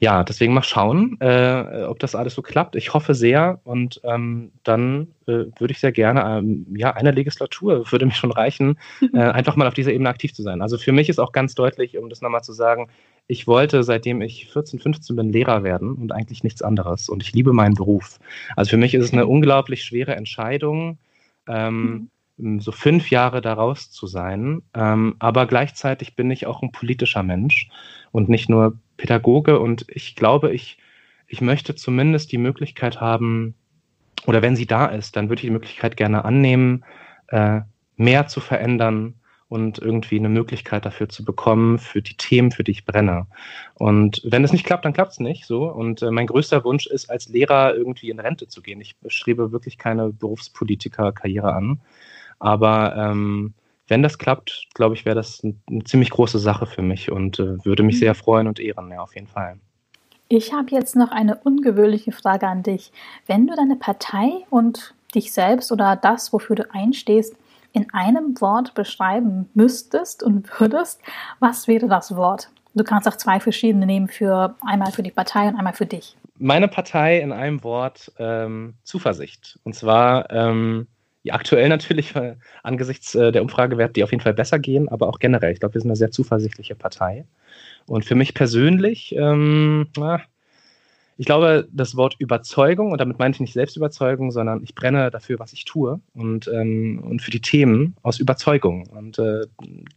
ja, 0.00 0.22
deswegen 0.22 0.54
mal 0.54 0.62
schauen, 0.62 1.16
äh, 1.20 1.84
ob 1.88 1.98
das 1.98 2.14
alles 2.14 2.34
so 2.34 2.42
klappt. 2.42 2.76
Ich 2.76 2.94
hoffe 2.94 3.14
sehr 3.14 3.60
und 3.64 4.00
ähm, 4.04 4.52
dann 4.62 5.08
äh, 5.26 5.46
würde 5.58 5.72
ich 5.72 5.80
sehr 5.80 5.90
gerne, 5.90 6.38
ähm, 6.38 6.66
ja, 6.76 6.92
eine 6.94 7.10
Legislatur 7.10 7.90
würde 7.90 8.06
mich 8.06 8.16
schon 8.16 8.30
reichen, 8.30 8.78
äh, 9.12 9.18
einfach 9.18 9.56
mal 9.56 9.66
auf 9.66 9.74
dieser 9.74 9.92
Ebene 9.92 10.08
aktiv 10.08 10.32
zu 10.32 10.42
sein. 10.42 10.62
Also 10.62 10.78
für 10.78 10.92
mich 10.92 11.08
ist 11.08 11.18
auch 11.18 11.32
ganz 11.32 11.54
deutlich, 11.54 11.98
um 11.98 12.08
das 12.08 12.20
nochmal 12.20 12.42
zu 12.42 12.52
sagen, 12.52 12.88
ich 13.28 13.46
wollte, 13.46 13.84
seitdem 13.84 14.22
ich 14.22 14.48
14, 14.50 14.80
15 14.80 15.14
bin, 15.14 15.30
Lehrer 15.30 15.62
werden 15.62 15.92
und 15.92 16.12
eigentlich 16.12 16.42
nichts 16.42 16.62
anderes. 16.62 17.08
Und 17.08 17.22
ich 17.22 17.32
liebe 17.32 17.52
meinen 17.52 17.74
Beruf. 17.74 18.18
Also 18.56 18.70
für 18.70 18.76
mich 18.76 18.94
ist 18.94 19.04
es 19.04 19.12
eine 19.12 19.26
unglaublich 19.26 19.84
schwere 19.84 20.16
Entscheidung. 20.16 20.98
Ähm, 21.46 21.82
mhm 21.82 22.10
so 22.58 22.72
fünf 22.72 23.10
Jahre 23.10 23.40
daraus 23.40 23.90
zu 23.90 24.06
sein. 24.06 24.62
Ähm, 24.74 25.16
aber 25.18 25.46
gleichzeitig 25.46 26.14
bin 26.14 26.30
ich 26.30 26.46
auch 26.46 26.62
ein 26.62 26.72
politischer 26.72 27.22
Mensch 27.22 27.68
und 28.12 28.28
nicht 28.28 28.48
nur 28.48 28.78
Pädagoge. 28.96 29.58
Und 29.58 29.86
ich 29.88 30.14
glaube, 30.14 30.52
ich, 30.52 30.78
ich 31.26 31.40
möchte 31.40 31.74
zumindest 31.74 32.32
die 32.32 32.38
Möglichkeit 32.38 33.00
haben, 33.00 33.54
oder 34.26 34.42
wenn 34.42 34.56
sie 34.56 34.66
da 34.66 34.86
ist, 34.86 35.16
dann 35.16 35.28
würde 35.28 35.40
ich 35.40 35.48
die 35.48 35.52
Möglichkeit 35.52 35.96
gerne 35.96 36.24
annehmen, 36.24 36.84
äh, 37.28 37.60
mehr 37.96 38.28
zu 38.28 38.40
verändern 38.40 39.14
und 39.48 39.78
irgendwie 39.78 40.18
eine 40.18 40.28
Möglichkeit 40.28 40.84
dafür 40.84 41.08
zu 41.08 41.24
bekommen, 41.24 41.78
für 41.78 42.02
die 42.02 42.16
Themen, 42.16 42.50
für 42.50 42.64
die 42.64 42.72
ich 42.72 42.84
brenne. 42.84 43.26
Und 43.74 44.20
wenn 44.24 44.44
es 44.44 44.52
nicht 44.52 44.66
klappt, 44.66 44.84
dann 44.84 44.92
klappt 44.92 45.12
es 45.12 45.20
nicht 45.20 45.46
so. 45.46 45.64
Und 45.64 46.02
äh, 46.02 46.10
mein 46.10 46.26
größter 46.26 46.64
Wunsch 46.64 46.86
ist, 46.86 47.08
als 47.10 47.28
Lehrer 47.28 47.74
irgendwie 47.74 48.10
in 48.10 48.20
Rente 48.20 48.48
zu 48.48 48.60
gehen. 48.60 48.80
Ich 48.80 48.96
strebe 49.06 49.52
wirklich 49.52 49.78
keine 49.78 50.10
Berufspolitiker-Karriere 50.10 51.54
an. 51.54 51.80
Aber 52.38 52.94
ähm, 52.96 53.54
wenn 53.88 54.02
das 54.02 54.18
klappt, 54.18 54.68
glaube 54.74 54.94
ich, 54.94 55.06
wäre 55.06 55.16
das 55.16 55.42
ein, 55.42 55.60
eine 55.68 55.84
ziemlich 55.84 56.10
große 56.10 56.38
Sache 56.38 56.66
für 56.66 56.82
mich 56.82 57.10
und 57.10 57.38
äh, 57.38 57.64
würde 57.64 57.82
mich 57.82 57.96
mhm. 57.96 58.00
sehr 58.00 58.14
freuen 58.14 58.46
und 58.46 58.60
ehren, 58.60 58.90
ja, 58.90 59.00
auf 59.00 59.14
jeden 59.14 59.28
Fall. 59.28 59.58
Ich 60.28 60.52
habe 60.52 60.70
jetzt 60.72 60.94
noch 60.94 61.10
eine 61.10 61.36
ungewöhnliche 61.36 62.12
Frage 62.12 62.46
an 62.46 62.62
dich. 62.62 62.92
Wenn 63.26 63.46
du 63.46 63.56
deine 63.56 63.76
Partei 63.76 64.28
und 64.50 64.94
dich 65.14 65.32
selbst 65.32 65.72
oder 65.72 65.96
das, 65.96 66.34
wofür 66.34 66.54
du 66.54 66.70
einstehst, 66.70 67.34
in 67.78 67.94
einem 67.94 68.40
Wort 68.40 68.74
beschreiben 68.74 69.48
müsstest 69.54 70.22
und 70.22 70.48
würdest, 70.60 71.00
was 71.38 71.68
wäre 71.68 71.88
das 71.88 72.14
Wort? 72.16 72.50
Du 72.74 72.84
kannst 72.84 73.08
auch 73.08 73.16
zwei 73.16 73.40
verschiedene 73.40 73.86
nehmen 73.86 74.08
für 74.08 74.54
einmal 74.66 74.92
für 74.92 75.02
die 75.02 75.10
Partei 75.10 75.48
und 75.48 75.56
einmal 75.56 75.72
für 75.72 75.86
dich. 75.86 76.16
Meine 76.38 76.68
Partei 76.68 77.20
in 77.20 77.32
einem 77.32 77.62
Wort 77.64 78.12
ähm, 78.18 78.74
Zuversicht. 78.84 79.58
Und 79.64 79.74
zwar 79.74 80.30
ähm, 80.30 80.86
ja, 81.22 81.34
aktuell 81.34 81.68
natürlich 81.68 82.14
äh, 82.14 82.36
angesichts 82.62 83.14
äh, 83.14 83.32
der 83.32 83.42
Umfragewerte, 83.42 83.94
die 83.94 84.04
auf 84.04 84.12
jeden 84.12 84.22
Fall 84.22 84.34
besser 84.34 84.58
gehen, 84.58 84.88
aber 84.88 85.08
auch 85.08 85.18
generell. 85.18 85.52
Ich 85.52 85.60
glaube, 85.60 85.74
wir 85.74 85.80
sind 85.80 85.90
eine 85.90 85.96
sehr 85.96 86.10
zuversichtliche 86.10 86.74
Partei. 86.74 87.26
Und 87.86 88.04
für 88.04 88.14
mich 88.14 88.34
persönlich, 88.34 89.14
ähm, 89.16 89.88
na, 89.96 90.20
ich 91.18 91.26
glaube, 91.26 91.68
das 91.72 91.96
Wort 91.96 92.14
Überzeugung, 92.20 92.92
und 92.92 93.00
damit 93.00 93.18
meine 93.18 93.34
ich 93.34 93.40
nicht 93.40 93.52
Selbstüberzeugung, 93.52 94.30
sondern 94.30 94.62
ich 94.62 94.76
brenne 94.76 95.10
dafür, 95.10 95.40
was 95.40 95.52
ich 95.52 95.64
tue 95.64 96.00
und, 96.14 96.46
ähm, 96.46 97.02
und 97.04 97.22
für 97.22 97.32
die 97.32 97.40
Themen 97.40 97.96
aus 98.02 98.20
Überzeugung. 98.20 98.86
Und 98.86 99.18
äh, 99.18 99.46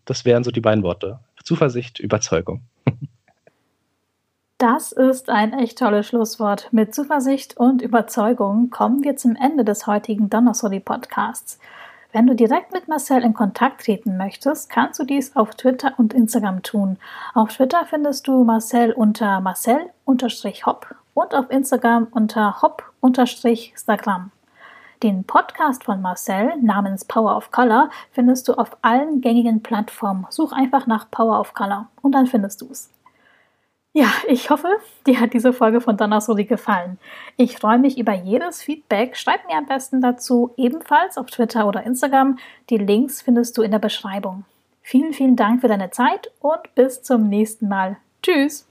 das 0.05 0.25
wären 0.25 0.43
so 0.43 0.49
die 0.49 0.61
beiden 0.61 0.83
Worte. 0.83 1.19
Zuversicht, 1.43 1.99
Überzeugung. 1.99 2.61
Das 4.57 4.91
ist 4.91 5.29
ein 5.29 5.53
echt 5.53 5.77
tolles 5.77 6.07
Schlusswort. 6.07 6.69
Mit 6.71 6.95
Zuversicht 6.95 7.55
und 7.55 7.83
Überzeugung 7.83 8.71
kommen 8.71 9.03
wir 9.03 9.15
zum 9.15 9.35
Ende 9.35 9.63
des 9.63 9.85
heutigen 9.85 10.27
Donnersoli 10.29 10.79
Podcasts. 10.79 11.59
Wenn 12.13 12.25
du 12.25 12.35
direkt 12.35 12.73
mit 12.73 12.87
Marcel 12.87 13.23
in 13.23 13.35
Kontakt 13.35 13.85
treten 13.85 14.17
möchtest, 14.17 14.71
kannst 14.71 14.99
du 14.99 15.03
dies 15.03 15.35
auf 15.35 15.51
Twitter 15.51 15.93
und 15.97 16.13
Instagram 16.13 16.63
tun. 16.63 16.97
Auf 17.35 17.55
Twitter 17.55 17.85
findest 17.87 18.27
du 18.27 18.43
Marcel 18.43 18.91
unter 18.91 19.39
Marcel-Hopp 19.39 20.95
und 21.13 21.33
auf 21.33 21.49
Instagram 21.49 22.07
unter 22.11 22.61
Hopp-Instagram. 22.61 24.31
Den 25.03 25.23
Podcast 25.23 25.85
von 25.85 26.01
Marcel 26.01 26.53
namens 26.61 27.05
Power 27.05 27.35
of 27.35 27.49
Color 27.51 27.89
findest 28.11 28.47
du 28.47 28.53
auf 28.53 28.77
allen 28.83 29.21
gängigen 29.21 29.63
Plattformen. 29.63 30.27
Such 30.29 30.51
einfach 30.51 30.85
nach 30.85 31.09
Power 31.09 31.39
of 31.39 31.55
Color 31.55 31.87
und 32.01 32.11
dann 32.13 32.27
findest 32.27 32.61
du 32.61 32.67
es. 32.69 32.91
Ja, 33.93 34.07
ich 34.27 34.49
hoffe, 34.49 34.69
dir 35.05 35.19
hat 35.19 35.33
diese 35.33 35.51
Folge 35.51 35.81
von 35.81 35.97
Donnersoli 35.97 36.45
gefallen. 36.45 36.97
Ich 37.35 37.57
freue 37.57 37.77
mich 37.77 37.97
über 37.97 38.13
jedes 38.13 38.61
Feedback. 38.61 39.17
Schreib 39.17 39.45
mir 39.47 39.57
am 39.57 39.65
besten 39.65 40.01
dazu 40.01 40.53
ebenfalls 40.55 41.17
auf 41.17 41.25
Twitter 41.25 41.67
oder 41.67 41.83
Instagram. 41.83 42.37
Die 42.69 42.77
Links 42.77 43.21
findest 43.21 43.57
du 43.57 43.63
in 43.63 43.71
der 43.71 43.79
Beschreibung. 43.79 44.45
Vielen, 44.81 45.13
vielen 45.13 45.35
Dank 45.35 45.61
für 45.61 45.67
deine 45.67 45.89
Zeit 45.89 46.31
und 46.39 46.73
bis 46.75 47.01
zum 47.01 47.27
nächsten 47.27 47.67
Mal. 47.67 47.97
Tschüss! 48.23 48.67